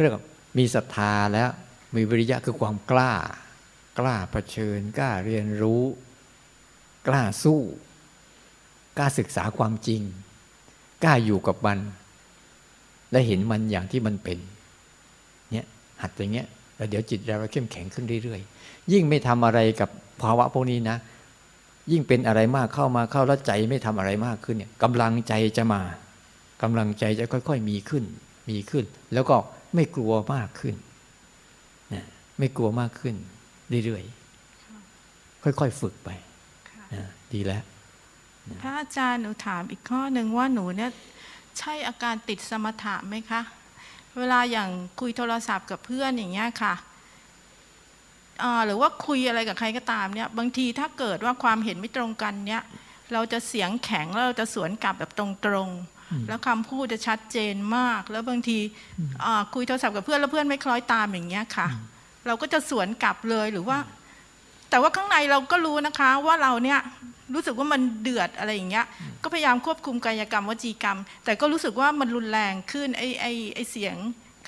[0.03, 0.17] เรียก
[0.59, 1.51] มีศรัทธาแล้ว
[1.95, 3.13] มีวิริยะคือความกล้า
[3.99, 5.83] กล้าเผชิญ กล้าเรียนรู้
[7.09, 7.61] กล้าสู้
[8.99, 10.03] กล้าศึกษาความจริง
[11.05, 11.79] กล้าอยู่กับมัน
[13.11, 14.39] และเห็นมันอย่างที่มันเป็น
[15.53, 15.67] เนี่ย
[16.03, 19.91] หัดอย่างเงี้ยแล้วเดี๋ยวจิตเราเข้มแข็งขึ้นเรื่อยๆ ยิ่งไม่ทำอะไรกับ
[20.23, 20.97] ภาวะพวกนี้นะ
[21.93, 25.83] ยิ่งเป็นอะไรมากเข้ามาเข้าแล้วใจไม่ทำอะไรมากขึ้นเนี่ยกำลังใจจะมา
[26.63, 28.05] กำลังใจจะค่อย ๆ มีขึ้น
[28.51, 29.37] มีขึ้น แล้วก็
[29.75, 30.75] ไม่กลัวมากขึ้น
[32.39, 33.15] ไม่กลัวมากขึ้น
[33.85, 36.11] เรื่อยๆ ค่อยๆ ฝึกไป
[37.33, 37.63] ดีแล้ว
[38.63, 40.91] พระอาจารย์หนูถามอีกข้อหนึ่งว่าหนูเนี่ย
[41.59, 43.41] ใช่อาการติดสมถะไหมคะ
[44.19, 44.69] เวลาอย่าง
[45.01, 46.75] คุยโทรศัพท์กับเพื่อนอย่างเงี้ยค่ะ
[48.67, 52.63] หรือว่าคุยอะไรกับใครก็ตามเนี่ย บางทีถ้าเกิดว่าความเห็นไม่ตรงกันเนี่ย
[53.13, 55.27] เราจะเสียงแข็งแล้วเราจะสวนกลับแบบตร
[55.67, 55.94] งๆ
[56.29, 58.59] แล้วคำพูดจะชัดเจนมาก แล้วบางที
[59.55, 61.69] คุยโทรศัพท์กับเพื่อนแล้วเพื่อนไม่คล้อยตามอย่างเงี้ยค่ะ
[62.27, 63.79] เราก็จะสวนกลับเลยหรือว่า
[64.71, 66.81] แต่ว่าข้างในเราก็รู้นะคะว่าเราเนี่ย
[67.35, 68.87] รู้สึกว่ามันเดือดอะไรอย่างเงี้ย
[69.23, 73.97] ก็พยายามควบคุมกายกรรมวจีกรรม แต่ก็รู้สึกว่ามันรุนแรงขึ้นไอ้ไอ้ไอ้เสียง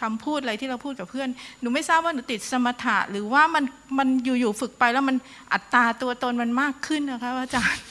[0.00, 1.28] คำพูดอะไรที่เราพูดกับเพื่อน
[1.60, 3.64] หนูไม่ทราบว่าหนูติดสมถะ หรือว่ามัน
[3.98, 5.16] มันอยู่ๆฝึกไปแล้วมัน
[5.52, 7.82] อัตราตัวตนมันมากขึ้นนะคะอาจารย์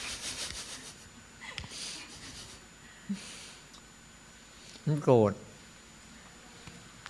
[4.86, 5.32] มันโกรธ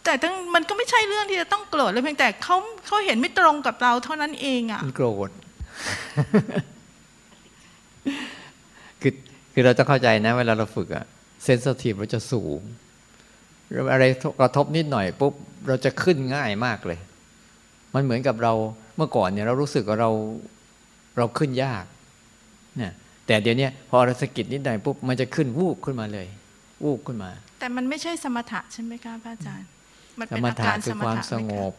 [0.05, 5.31] แต่ทั้งมันก็ไม่ใช่เรื่องที่จะต้องโกรธเลยเพียงแต่เขาเขาเห็นไม่ตรงกับเราเท่านั้นเองอะมันโกรธ
[9.01, 9.13] คือ
[9.53, 11.05] คือเราจะเข้าใจนะ เวลาเราฝึกอะ
[11.45, 12.61] เซนสทีฟเราจะสูง
[13.93, 14.05] อะไร
[14.41, 15.33] กระทบนิดหน่อยปุ๊บ
[15.69, 16.99] เราจะขึ้นง่ายมากเลย
[17.95, 18.53] มันเหมือนกับเรา
[18.97, 20.11] เมื่อก่อนเนี่ยเรารู้สึกว่าเรา
[21.19, 21.85] เราขึ้นยาก
[22.77, 22.93] เนี่ย
[23.27, 26.27] แต่เดี๋ยวนี้พอเราสกิดนิดหน่อยปุ๊บมันจะขึ้นวูบขึ้นมาเลย
[26.85, 29.69] วูบขึ้นมา แต่มันไม่ใช่สมถะใช่ไหมคะพระอาจารย์
[30.19, 31.73] มันเป็นอาการสมถะคือความสงบ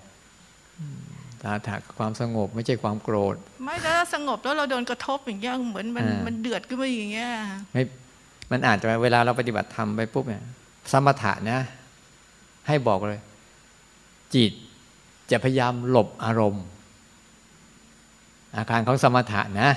[1.41, 7.29] ตาถะความสงบไม่ใช่ความโกรธ ไม่แล้วสงบแล้วเราโดนกระทบอย่างเงี้ยเหมือนมันมันเดือดขึ้นมาอย่างเงี้ย
[7.73, 7.83] ไม่
[8.51, 10.43] มันอาจจะเวลาเราปฏิบัติธรรมไปปุ๊บเนี่ย
[10.91, 11.59] สมถะนะ
[12.67, 13.21] ให้บอกเลย
[14.35, 14.51] จิต
[15.31, 16.65] จะพยายามหลบอารมณ์
[18.57, 19.69] อาการของสมถะนะ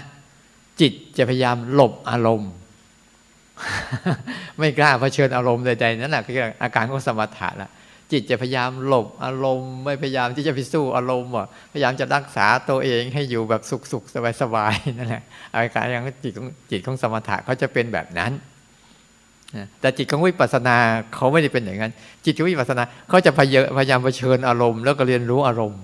[0.80, 2.50] จิตจะพยายามหลบอารมณ์
[4.58, 7.70] ไม่กล้าเผชิญอารมณ์ใดๆนั่นแหละคืออาการของสมถะละ
[8.12, 15.22] จิตจะพยายามหลบอารมณ์ ไม่พยายามที่จะพิสู้อารมณ์อะพยายามจะรักษาตัวเองให้อยู่แบบสุขๆสบายๆนั่นแหละ
[15.54, 18.32] อาการอย่างจิตของจิตของสมถะเขาจะเป็นแบบนั้น
[19.80, 20.76] แต่จิตของวิปัสสนา
[21.14, 21.92] เขาไม่ได้เป็นอย่างนั้น
[22.24, 25.82] จิตของวิปัสสนาเขาจะพยายามเผชิญอารมณ์ แล้วก็เรียนรู้อารมณ์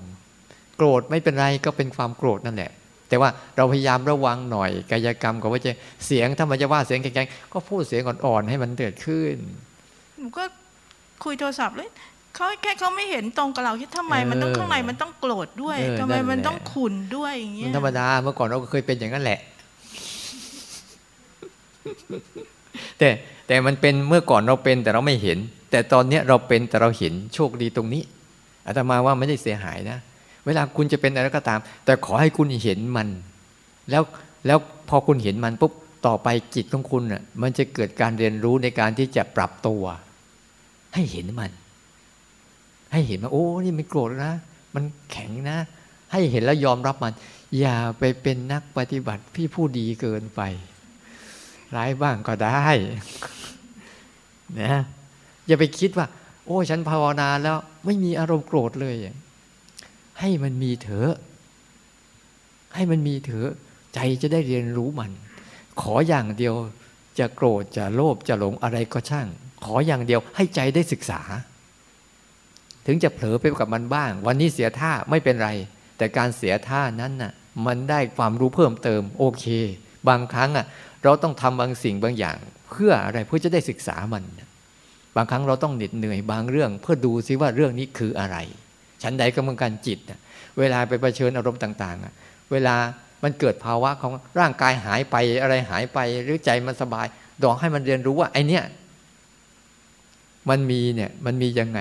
[0.76, 2.72] โกรธไม่เป็นไรก็เป็นความโกรธนั่นแหละ
[3.08, 5.72] แต่ว่าเราพยายามระวังหน่อย กายกรรมกับว่าจะ
[6.06, 9.34] เสียงถ้ามันจะว่าเสียงแข็งๆก็พูดเสียงอ่อนๆให้มันเกิดขึ้น
[10.18, 10.44] หนูก็
[11.24, 11.90] คุยโทรศัพท์เลย
[12.34, 19.40] เขาแค่เขาไม่เห็นตรงกับเราที่ทำไมมันต้องข้างในมันต้องโกรธด้วยทำไมมันต้องขุนด้วยอย่างเงี้ยธรรมดาเมื่อก่อนเราก็เคยเป็นอย่างนั้นแหละ
[22.98, 23.08] แต่
[23.46, 25.38] แต่มันเป็นเมื่อก่อนเราเป็นแต่เราไม่เห็น
[25.70, 28.02] แต่ตอนเนี้ยเราเป็นแต่เราเห็นโชคดีตรงนี้
[28.66, 29.98] อาตมาว่าไม่ได้เสียหายนะ
[30.46, 33.09] เวลาคุณจะเป็นอะไรก็ตาม แต่ขอให้คุณเห็นมัน
[33.90, 34.02] แล้ว
[34.46, 35.72] แล้วพอคุณเห็นมันปุ๊บ
[36.06, 39.82] ต่อไปจิตของคุณอะมันจะเกิดการเรียนรู้ในการที่จะปรับตัว
[40.94, 41.50] ให้เห็นมัน
[42.92, 44.35] ให้เห็นว่าโอ้นี่มันโกรธนะ
[44.74, 45.59] มันแข็งนะ
[46.12, 47.14] ให้เห็นแล้วยอมรับมัน
[47.59, 50.40] อย่าไปเป็นนักปฏิบัติพี่ผู้ดีเกินไป
[51.76, 52.66] ร้ายบ้างก็ได้
[54.61, 54.82] นะ
[55.46, 56.06] อย่าไปคิดว่า
[56.46, 58.96] โอ้ ฉันภาวนาแล้วไม่มีอารมณ์โกรธเลย
[60.20, 61.12] ให้มันมีเถอะ
[62.74, 63.50] ให้มันมีเถอะ
[63.94, 65.11] ใจจะได้เรียนรู้มัน
[65.81, 66.55] ขออย่างเดียว
[67.18, 69.26] จะโกรธจะโลภจะหลงอะไรก็ช่าง
[69.64, 71.20] ขออย่างเดียวให้ใจได้ศึกษา
[72.87, 75.50] ถึงจะเผลอไปกับมันบ้าง วันนี้เสียท่าไม่เป็นไร
[75.96, 77.33] แต่การเสียท่านั้นน่ะ
[77.66, 79.44] มันได้ความรู้เพิ่มเติม โอเค
[80.09, 80.66] บางครั้งอะ
[81.05, 82.37] เราต้องทำบางสิ่งบางอย่าง
[82.70, 84.22] เพื่ออะไรเพื่อจะได้ศึกษามัน
[85.16, 88.37] บางครั้งเราต้องเหน็ดเหนื่อยบางเรื่อง เพื่อดูซิว่าเรื่องนี้คืออะไร
[89.02, 89.98] ฉันใดก็เหมือนกันจิต
[90.59, 92.74] เวลาไปเผชิญอารมณ์ต่างๆ เวลา
[93.24, 97.06] มันเกิดภาวะของร่างกายหายไปอะไรหายไปหรือใจมันสบาย
[97.42, 98.64] ดองให้มันเรียนรู้ว่าไอเนี้ย
[100.50, 101.80] มันมีเนี่ยมันมียังไง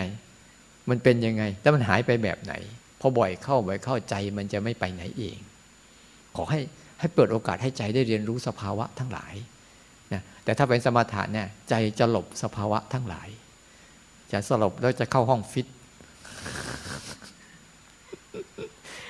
[0.89, 2.53] มันเป็นยังไง แล้วมันหายไปแบบไหน
[2.99, 5.37] พอบ่อยเข้าบ่อยเข้าใจมันจะไม่ไปไหนเอง
[6.35, 6.59] ขอให้
[6.99, 9.33] ให้เปิดโอกาสให้ใจได้เรียนรู้สภาวะทั้งหลาย
[10.13, 13.27] นะแต่ถ้าเป็นสมาธิเนี่ยใจจะหลบสภาวะทั้งหลาย
[14.31, 15.67] จะสลบแล้วจะเข้าห้องฟิต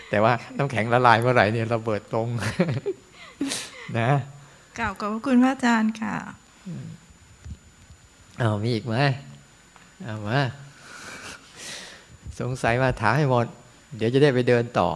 [0.10, 2.28] แต่ว่าน้ำแข็งละลายเมื่อไหร่เนี่ยระเบิดตรง
[4.00, 4.10] นะ
[4.80, 6.16] กล่าวขอบคุณพระอาจารย์ค่ะ
[8.40, 8.96] เอามีอีกไหม
[10.04, 10.40] เอามา
[12.40, 13.46] สงสัยมาถามให้หมด
[13.98, 14.90] เดี๋ยวจะได้ไปเดินต่อ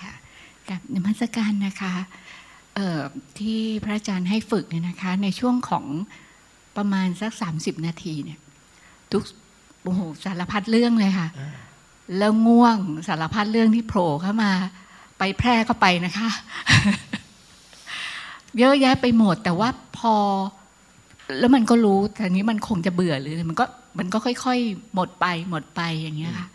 [0.00, 0.12] ค่ะ
[0.68, 1.94] กับนมัสการนะคะ
[2.74, 3.00] เอ่อ
[3.38, 5.84] ที่พระอาจารย์ให้ฝึกเนี่ยนะคะ ในช่วงของ
[6.76, 8.38] ประมาณสักสามสิบนาทีเนี่ย
[9.12, 9.22] ทุก
[9.82, 11.28] โอ้โหสารพัดเรื่องเลยค่ะ
[12.18, 12.76] แล้วง่วง
[13.08, 14.50] สารพัดเรื่องที่โผล่เข้ามา
[15.18, 16.30] ไปแพร่ก็ไปนะคะ
[18.58, 20.14] เยอะแยะไปหมด แต่ว่าพอ
[21.38, 23.64] แล้วมันก็รู้แต่นี้มันคงจะเบื่อหรือมันก็
[23.98, 26.48] มันก็ค่อย ๆ หมดไปหมดไปอย่างเงี้ยค่ะ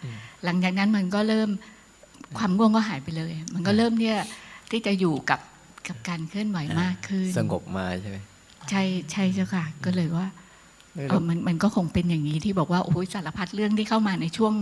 [0.43, 1.49] หลังจากนั้นมันก็เริ่ม
[2.37, 4.17] ความง่วงก็หายไปเลย มันก็เริ่มเนี่ย
[4.71, 5.39] ที่จะอยู่กับ
[5.87, 8.17] กับการเคลื่อนไหวมากขึ้น สงบมาใช่ไหม
[8.69, 10.27] ใช่ใช่เจ้าค่ะ ก็เลยว่า
[10.93, 14.53] เออมันมันก็คงเป็นอย่างนี้ที่บอกว่าโอ้ยสารพัดเรื่องที่เข้ามาในช่วง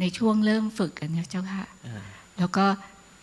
[0.00, 2.02] ในช่วงเริ่มฝึกกันเนี่ยเจ้าค่ะอ่า
[2.38, 2.64] แล้วก็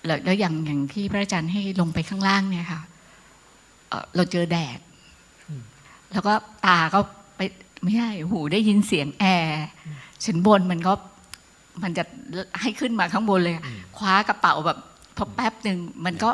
[0.06, 2.82] แล้วแล้วอย่างอย่างที่พระอาจารย์ให้ลงไปข้างล่างเนี่ยค่ะ
[3.90, 4.80] เอ่อเราเจอแดด
[6.12, 6.34] แล้วก็
[6.66, 7.00] ตาก็
[7.36, 7.42] ไป
[7.84, 9.64] ไม่ใช่หูได้ยินเสียงแอร์
[10.26, 10.94] ชั้นบนมันก็
[11.84, 12.04] มันจะ
[12.62, 13.64] ให้ขึ้นมาข้างบนเลยอะ
[13.98, 14.78] คว้ากระเป๋าแบบ
[15.18, 16.30] พอแป๊บหนึ่งมันก็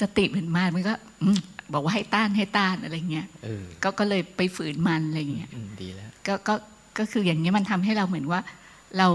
[0.00, 1.38] สติมันมามันก็อืม
[1.72, 6.54] บอกว่าให้ต้านให้ต้านอะไรเงี้ยเออก็ก็เลยไปฝืนมันอะไรเงี้ยอืมดีแล้วก็ก็
[6.98, 8.40] ก็คืออย่างนี้ยมันทำให้เราเหมือนว่า
[8.98, 9.08] เรา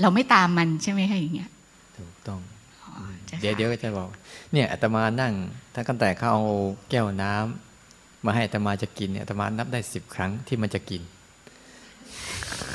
[0.00, 1.50] เราไม่ตามมันใช่ไหมคะอย่างเงี้ย
[1.98, 2.40] ถูกต้อง
[2.84, 2.92] อ๋อ
[3.30, 4.08] จ้ะเดี๋ยวเดี๋ยวก็จะบอก
[4.52, 5.32] เนี่ยอาตมานั่ง
[5.74, 6.44] ถ้ากันแต่เขาเอา
[6.90, 11.02] แก้วน้ำมาให้อาตมาจะกินเนี่ยอาตมานับได้สิบครั้งที่มันจะกิน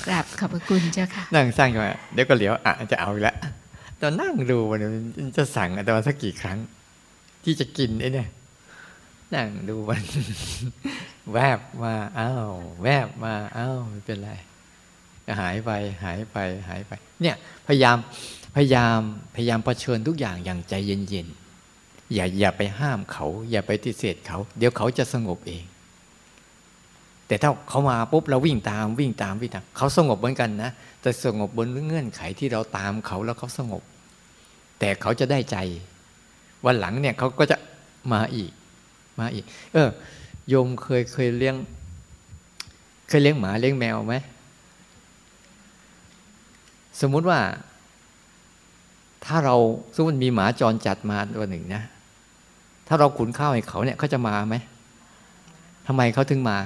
[0.05, 3.35] กราบขอบพระคุณเจ้าค่ะ นั่งสร้างกันมาเดี๋ยวก็เหลียวอะจะเอาอีกแล้ว
[4.01, 4.79] ตอนนั่งดูมัน
[5.17, 6.57] มันจะสั่งอาตมาสักกี่ครั้ง
[7.43, 8.27] ที่จะกินไอ้เนี่ย
[9.33, 10.03] นั่งดูมัน
[11.33, 12.51] แวบมาอ้าว
[12.83, 14.31] แวบมาอ้าวไม่เป็นไร
[15.39, 15.71] หายไป
[16.03, 16.37] หายไป
[16.69, 17.35] หายไป เนี่ย
[17.67, 17.97] พยายาม
[18.55, 18.99] พยายาม
[19.35, 25.63] พยายามเผชิญทุกอย่างอย่างใจเย็นๆอย่าอย่าไปห้ามเขา อย่าไปปฏิเสธเขา เดี๋ยวเขาจะสงบเอง
[27.27, 33.83] แต่ถ้าเขามาปุ๊บเราวิ่งตามวิ่งตามวิ่งตามเขาสงบเหมือนกันนะแต่สงบบนเงื่อนไขที่เราตามเขาแล้วเขาสงบ
[34.79, 35.57] แต่เขาจะได้ใจ
[36.65, 37.57] วันหลังเนี่ยเขาก็จะ
[38.13, 38.51] มาอีก
[39.21, 39.89] มาอีก เออ
[40.49, 41.55] โยมเคยเคยเลี้ยง
[43.09, 44.15] เคยเลี้ยงหมาเลี้ยงแมวไหม
[47.01, 47.39] สมมุติว่า
[49.25, 49.55] ถ้าเรา
[49.95, 51.83] สมมติมีหมาจรจัดมาตัวหนึ่งนะ
[52.87, 54.55] ถ้าเราขุนข้าวให้เขาเนี่ยเขาจะมาไหม
[55.87, 56.57] ทำไมเขาถึงมา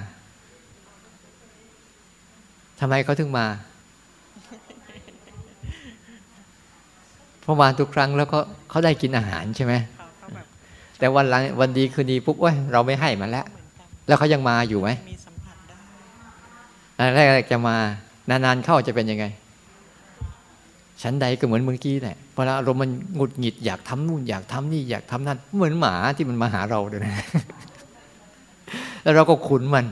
[2.80, 3.46] ทำไมเขาถึงมา
[7.42, 8.40] เพราะมาทุกครั้งแล้วก็
[8.70, 9.74] เขาได้กินอาหารใช่ไหม
[11.00, 13.46] แบบแต่วันหลังวันดีคืนดีปุ๊บเว้ยเราไม่ให้มันแล้ว
[14.08, 15.78] แล้วเขายังมาอยู่ไหมมีสัมผัสได้
[16.98, 17.76] อันแรกๆจะมา
[18.30, 19.26] นานๆเข้าจะเป็นยังไง
[21.02, 27.26] ชั้นใดก็เหมือนเมื่อกี้แหละเวลาอารมณ์มันหงุดหงิดอยากทำนู่นอยากทำนี่อยากทำนั่นเหมือนหมาที่มันมาหาเราด้วยนะ
[29.04, 29.86] แล้วเราก็ขุนมัน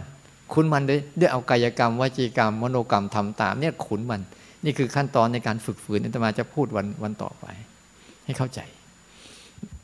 [0.54, 4.22] ขุนมันด้วยด้วยเอากายกรรมวจีกรรม มโนกรรมทำตาม เนี่ยขุนมัน
[4.64, 7.46] นี่คือขั้นตอนในการฝึกฝืนอาตมาจะพูดวันวันต่อไป
[8.26, 8.60] ให้เข้าใจ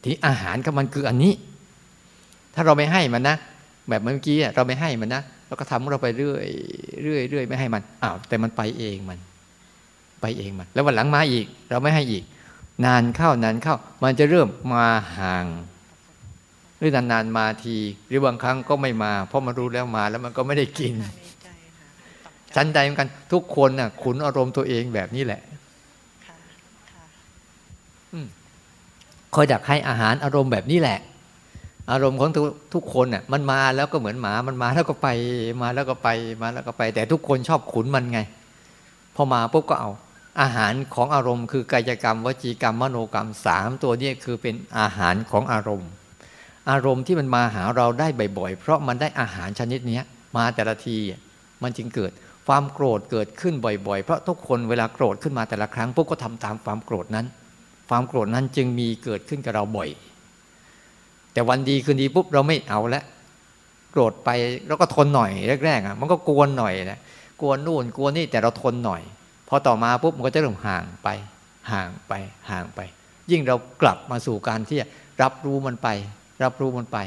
[0.02, 1.34] ทีนี้อาหารกับมันคืออันนี้
[2.54, 3.36] ถ้าเราไม่ให้มันนะ
[3.90, 6.48] แบบเมื่อกี้อะเราไม่ให้มันนะเราก็ทำของเราไปเรื่อย
[7.04, 9.20] เรื่อยเรื่อยไม่ให้มันอ้าวแต่มันไปเองมัน
[10.22, 12.24] ไปเองมัน แล้ววันหลังมาอีก เราไม่ให้อีก
[12.86, 15.46] นานเข้านานเข้า มันจะเริ่มมาห่าง
[16.78, 21.06] หรือนานๆมาทีหรือบางครั้งก็ไม่มา เพราะมันรู้แล้วมาแล้วมันก็ไม่ได้กินใน
[21.44, 21.90] ใจค่ะ
[22.26, 25.42] ตกใจชั้นใดเหมือนกัน ทุกคนน่ะขุนอารมณ์ตัวเองแบบนี้แหละ
[26.26, 26.36] ค่ะ
[26.92, 27.04] ค่ะ
[29.38, 31.00] คอยดักให้อาหารอารมณ์แบบนี้แหละ
[31.92, 35.08] อารมณ์ของทุกทุกคนน่ะมันมาแล้วก็เหมือนหมามันมาแล้วก็ไป
[35.62, 36.10] มาแล้วก็ไป
[36.42, 38.20] มาแล้วก็ไป แต่ทุกคนชอบขุนมันไง
[39.16, 39.92] พอมาปุ๊บก็เอา
[40.42, 45.90] อาหารของอารมณ์ คือกายกรรม วจีกรรมมโนกรรมสามตัวนี้คือเป็นอาหารของอารมณ์
[46.70, 50.00] อารมณ์ที่มันมาหาเราได้บ่อยๆ เพราะมันได้อาหารชนิดนี้
[50.38, 50.98] มาแต่ละที
[51.64, 52.12] มันจึงเกิด
[52.48, 57.28] ความโกรธเกิดขึ้นบ่อยๆ เพราะทุกคนเวลาโกรธขึ้นมาแต่ละครั้งปุ๊บก็ทำตามความโกรธนั้น
[57.90, 59.90] ความโกรธนั้นจึงมีเกิดขึ้นกับเราบ่อย
[61.34, 63.04] แต่วันดีคืนดีปุ๊บเราไม่เอาแล้ว
[63.92, 64.30] โกรธไป
[64.68, 65.32] แล้วก็ทนหน่อย
[65.66, 67.00] แรกๆอะมันก็กวนหน่อยนะ
[67.42, 69.02] กวนนู่นกวนนี่แต่เราทนหน่อย
[69.48, 71.10] พอต่อมาปุ๊บมันก็จะเริ่มห่างไป
[71.72, 72.14] ห่างไป
[72.50, 72.80] ห่างไป
[73.32, 74.88] ยิ่งเรากลับมาสู่การที่จะ
[75.22, 75.88] รับรู้มันไป
[76.44, 76.98] รับรู้มันไป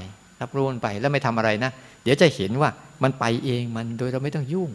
[0.41, 1.71] รับรู้มันไปแล้วไม่ทำอะไรนะ
[2.03, 2.71] เดี๋ยวจะเห็นว่า
[3.03, 4.71] มันไปเองมันโดยเราไม่ต้องยุ่ง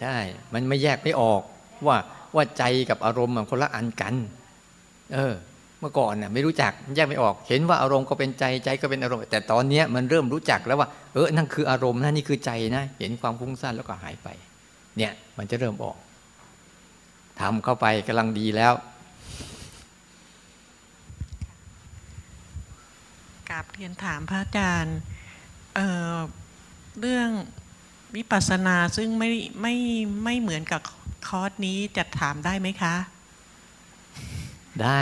[0.00, 0.16] ใช่
[0.54, 1.42] มันไม่แยกไม่ออก
[1.86, 1.96] ว่า
[2.34, 4.14] ว่าใจกับอารมณ์มันคนละอันกัน
[5.14, 5.34] เออ
[5.80, 14.28] เมื่อก่อนน่ะไม่รู้จักแยกไม่ออก เห็นว่าอารมณ์ก็เป็นใจใจก็เป็นอารมณ์ แต่ตอนเนี้ยมันเริ่มรู้จักแล้วว่า เออนั่นคืออารมณ์นะนี่คือใจนะเห็นความฟุ้งซ่านแล้วก็หายไป
[14.96, 15.96] เนี่ยมันจะเริ่มออก
[17.40, 18.72] ทำเข้าไปกำลังดีแล้ว
[23.48, 24.98] กราบเรียนถามพระอาจารย์
[25.74, 26.18] เอ่อ
[27.00, 27.30] เรื่อง
[28.16, 29.30] วิปัสสนาซึ่งไม่
[29.62, 29.74] ไม่
[30.24, 30.80] ไม่เหมือนกับ
[31.28, 32.94] คอร์สนี้จะถามได้ไหมคะ
[34.82, 35.00] ได้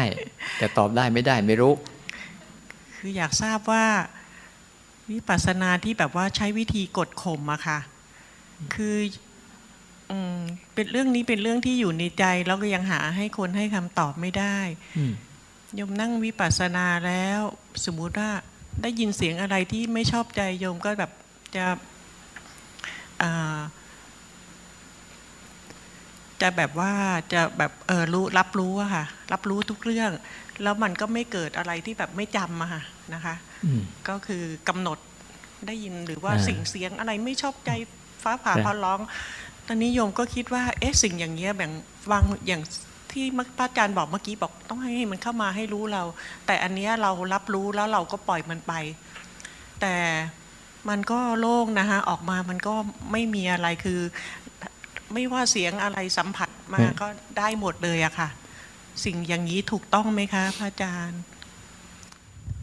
[0.59, 1.73] แต่ตอบได้ไม่ได้ไม่รู้
[2.97, 3.87] คืออยากทราบว่า
[5.11, 7.79] วิปัสสนาที่แบบว่าใช้วิธีกดข่มอะค่ะ
[8.75, 8.97] คือ
[10.11, 10.39] อืม
[10.75, 14.59] เป็นเรื่องนี้เป็นเรื่องที่อยู่ในใจ แล้วก็ยังหาให้คนให้คำตอบไม่ได้
[14.97, 15.13] อืม
[15.77, 17.41] โยมนั่งวิปัสสนาแล้ว
[17.85, 18.31] สมมุติว่า
[18.83, 21.13] ได้ยินเสียงอะไรที่ไม่ชอบใจโยมก็แบบ
[21.57, 21.77] จะอ่า
[26.41, 26.93] จะแบบว่า
[27.33, 30.11] จะแบบเออรู้รับรู้อะค่ะ รับรู้ทุกเรื่อง
[30.63, 32.83] แล้วมันก็ไม่เกิดอะไรที่แบบไม่จำอะค่ะ
[33.15, 34.99] นะคะอืมก็คือกำหนด
[35.67, 37.71] ได้ยินหรือว่าอ่าสิ่งเสียงอะไรไม่ชอบใจ
[38.23, 39.01] ฟ้าผ่าครับฟ้าร้อง
[39.67, 41.73] ตอนนี้โยมก็คิดว่า เอ๊ะสิ่งอย่างเงี้ยแบ่ง
[42.11, 42.63] วางอย่าง
[43.13, 43.25] ที่
[43.59, 46.03] พระอาจารย์บอกเมื่อกี้บอกต้องให้มันเข้ามาให้รู้เรา
[46.47, 48.73] แต่อันเนี้ยเรารับรู้แล้วเราก็ปล่อยมันไป
[49.81, 49.95] แต่
[50.89, 52.75] มันก็โล่งนะคะออกมามันก็
[53.13, 54.01] ไม่มีอะไรคือ
[55.13, 57.07] ไม่ว่าเสียงอะไรสัมผัสมาครับก็
[57.39, 58.29] ได้หมดเลยอะค่ะ
[59.05, 61.23] สิ่งอย่างนี้ถูกต้องไหมคะพระอาจารย์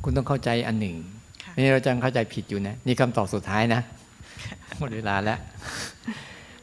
[0.04, 0.96] คุณต้องเข้าใจอันหนึ่ง
[1.44, 3.82] ค่ะนี่เราจะเข้าใจผิดอยู่นะนี่คำตอบสุดท้ายนะ
[4.80, 5.40] หมดเวลาแล้ว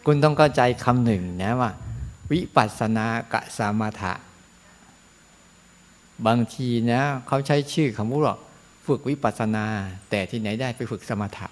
[0.07, 1.71] คุณต้องเข้าใจคำหนึ่งนะว่า
[2.33, 4.12] วิปัสสนากะสมถะ
[6.27, 8.37] บางทีนะเขาใช้ชื่อคำว่า
[8.87, 9.64] ฝึกวิปัสสนา
[10.11, 11.47] แต่ที่ไหนได้ไปฝึกสมถะ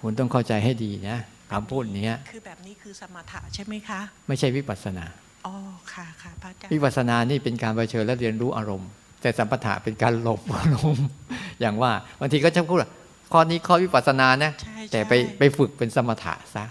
[0.00, 1.18] คุณต้องเข้าใจให้ดีนะ
[1.52, 5.04] คำพูดเนี้ยคือแบบนี้คือสมถะใช่ไหมคะ ไม่ใช่วิปัสสนา
[5.46, 5.54] อ๋อ
[5.94, 8.90] ค่ะค่ะพระอาจารวิย์ปัสสนานี่เป็นการเผชิญและเรียนรู้อารมณ์
[9.22, 11.06] แต่สัมปทะเป็นการหลบอารมณ์
[11.60, 12.90] อย่างว่าบางทีก็จะพูดว่า
[13.32, 16.64] ข้อนี้ข้อวิปัสสนานะใช่แต่ไปใช่ไปฝึกเป็นสมถะซะ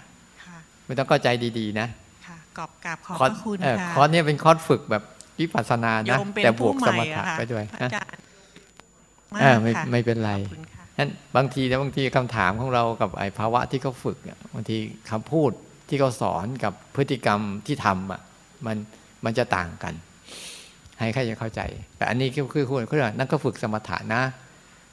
[0.44, 1.28] ค่ะไม่ต้องเข้าใจ
[1.58, 1.86] ดีๆนะ
[2.26, 5.02] ค่ะกอบกราบขอบคอพร์สระคุณเออค่ะคอร์สเนี้เป็นคอร์สฝึกแบบ
[5.40, 8.20] วิปัสสนาโยนะมเป็นแต่บวผู้กใหสม่มอะถะค่ะไปด้วยพระนะอาจารย์
[9.32, 14.76] มากเออไม่ค่ะไม่เป็นไรขอบคุณค่ะนั้นบางทีนะบางทีคำถามของเรากับไอ้ภาวะที่เขาฝึกอะบางที
[15.10, 15.50] คำพูด
[15.88, 18.20] ที่เขาสอนกับพฤติกรรมที่ทำอะ
[18.66, 18.76] มัน
[19.24, 19.94] มันจะต่างกัน
[20.98, 21.60] ให้ใครจะเข้าใจ
[21.96, 24.22] แต่อันนี้คือคือคุณคือนั่นก็ฝึกสมถะนะ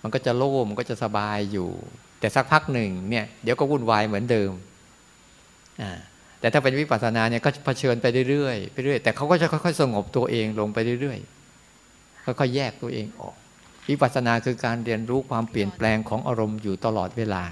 [0.03, 1.69] มันก็จะโล่งมันก็จะสบายอยู่
[2.19, 4.51] แต่สักพักหนึ่งเนี่ยเดี๋ยวก็วุ่นวายเหมือนเดิม
[5.81, 5.91] อ่า
[6.39, 13.35] แต่ถ้าเป็นวิปัสสนาเนี่ยก็เผชิญไปเรื่อยๆไปเรื่อยแต่เขาก็จะค่อยๆสงบตัวเองลงไปเรื่อยๆค่อยๆแยกตัวเองออก
[13.91, 17.43] วิปัสสนาคือการเรียนรู้ความเปลี่ยนแปลงของอารมณ์อยู่ตลอดเวลา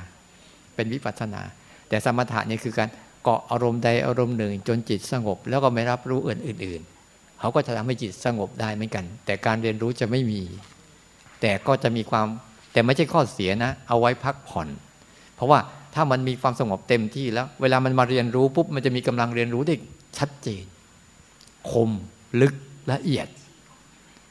[0.75, 1.41] เป็นวิปัสสนา
[1.89, 2.89] แต่สมถะนี่คือการ
[3.23, 10.41] เกาะอารมณ์ใดอารมณ์หนึ่ง จนจิตสงบ แล้วก็ไม่รับรู้อื่น ๆ เขาก็จะทำให้จิตสงบได้เหมือนกัน แต่การเรียนรู้จะไม่มี
[11.41, 12.27] แต่ก็จะมีความ
[12.73, 14.67] แต่ไม่ใช่ข้อเสียนะ เอาไว้พักผ่อน
[15.35, 15.59] เพราะว่า
[15.95, 19.75] ถ้ามันมีความสงบเต็มที่แล้ว เวลามันมาเรียนรู้ปุ๊บมันจะมีกำลังเรียนรู้ได้
[20.17, 20.63] ชัดเจน
[21.71, 21.89] คม
[22.41, 22.53] ลึก
[22.91, 23.27] ละเอียด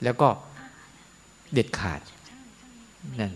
[0.05, 0.29] แล้วก็
[1.53, 2.01] เด็ดขาด
[3.21, 3.33] นั่น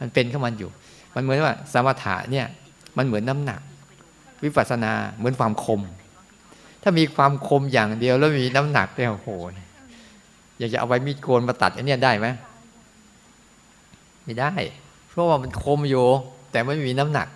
[0.00, 0.70] มันเป็นข้ามันอยู่
[1.14, 2.46] มันเหมือนว่าสมถะเนี่ย
[2.96, 3.60] มันเหมือนน้ำหนัก
[4.44, 5.80] วิปัสสนาเหมือนความคม
[6.82, 9.28] ถ้ามีความคมอย่างเดียวแล้วมีน้ำหนักเนี่ยโอ้โห
[10.58, 12.26] อยากจะเอาไว้มีดโกนมาตัดอันนี้ได้ไหม
[14.24, 14.52] ไม่ได้
[15.08, 16.04] เพราะว่ามันคมอยู่
[16.50, 17.28] แต่ไม่มีน้ำหนัก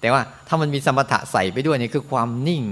[0.00, 2.64] แต่ว่าถ้ามันมีสมถะใส่ไปด้วยเนี่ยคือความนิ่ง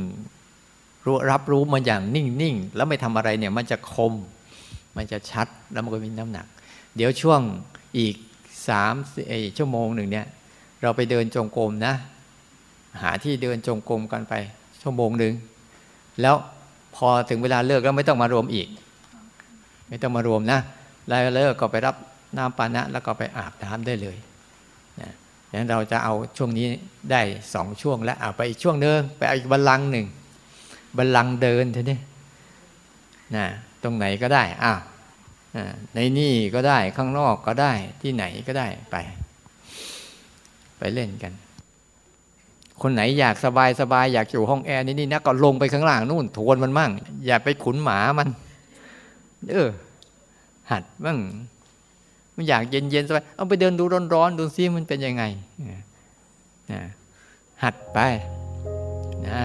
[1.06, 4.12] รู้รับรู้มันอย่างนิ่งนิ่งแล้วไม่ทำอะไรเนี่ย มันจะคม
[4.96, 6.46] มันจะชัดแล้วมันก็มีน้ำหนัก
[6.96, 7.40] เดี๋ยวช่วง
[7.98, 8.14] อีก
[8.68, 8.94] สาม
[9.58, 10.26] ชั่วโมงหนึ่งเนี่ย
[10.82, 11.94] เราไปเดินจงกรมนะ
[13.02, 14.34] หาที่เดินจงกรมกันไป
[14.82, 15.34] ชั่วโมงหนึ่ง
[16.20, 16.36] แล้ว
[16.96, 18.68] พอถึงเวลาเลิกแล้วไม่ต้องมารวมอีก
[19.88, 20.60] ไม่ต้องมารวมนะ
[21.06, 21.96] แล้วเลิกก็ไปรับ
[22.36, 24.16] น้ำปานะ แล้วก็ไปอาบน้ำได้เลย
[25.00, 25.10] นะ
[25.48, 26.66] ดังนั้นเราจะเอาช่วงนี้
[27.10, 27.22] ได้
[27.54, 30.06] สองช่วงแล้วเอาไปอีกช่วงหนึ่งไปอาอีกบัลลังก์หนึ่ง
[30.98, 31.98] บัลลังก์เดินทีนี้
[33.36, 33.46] นะ
[33.82, 34.80] ตรงไหนก็ได้อ้าว
[35.56, 38.96] อ่าในนี่ก็ได้ข้างนอกก็ได้ที่ไหนก็ได้ไป
[40.78, 41.32] ไปเล่นกัน
[42.82, 46.90] คนไหนอยากสบายสบายอยากอยู่ห้องแอร์นี่นี่นะก็ลงไปข้างล่างนู่นทวนมันมั่ง
[47.26, 48.28] อย่าไปขุนหมามัน
[49.50, 49.68] เออ
[50.70, 51.18] หัดบ้าง
[52.36, 55.22] มันอยากเย็นเย็นสบายเอาไปเดินดูร้อนๆดูซิมันเป็นยังไง
[56.70, 56.80] อ่า
[57.62, 57.98] หัดไป
[59.28, 59.42] นะ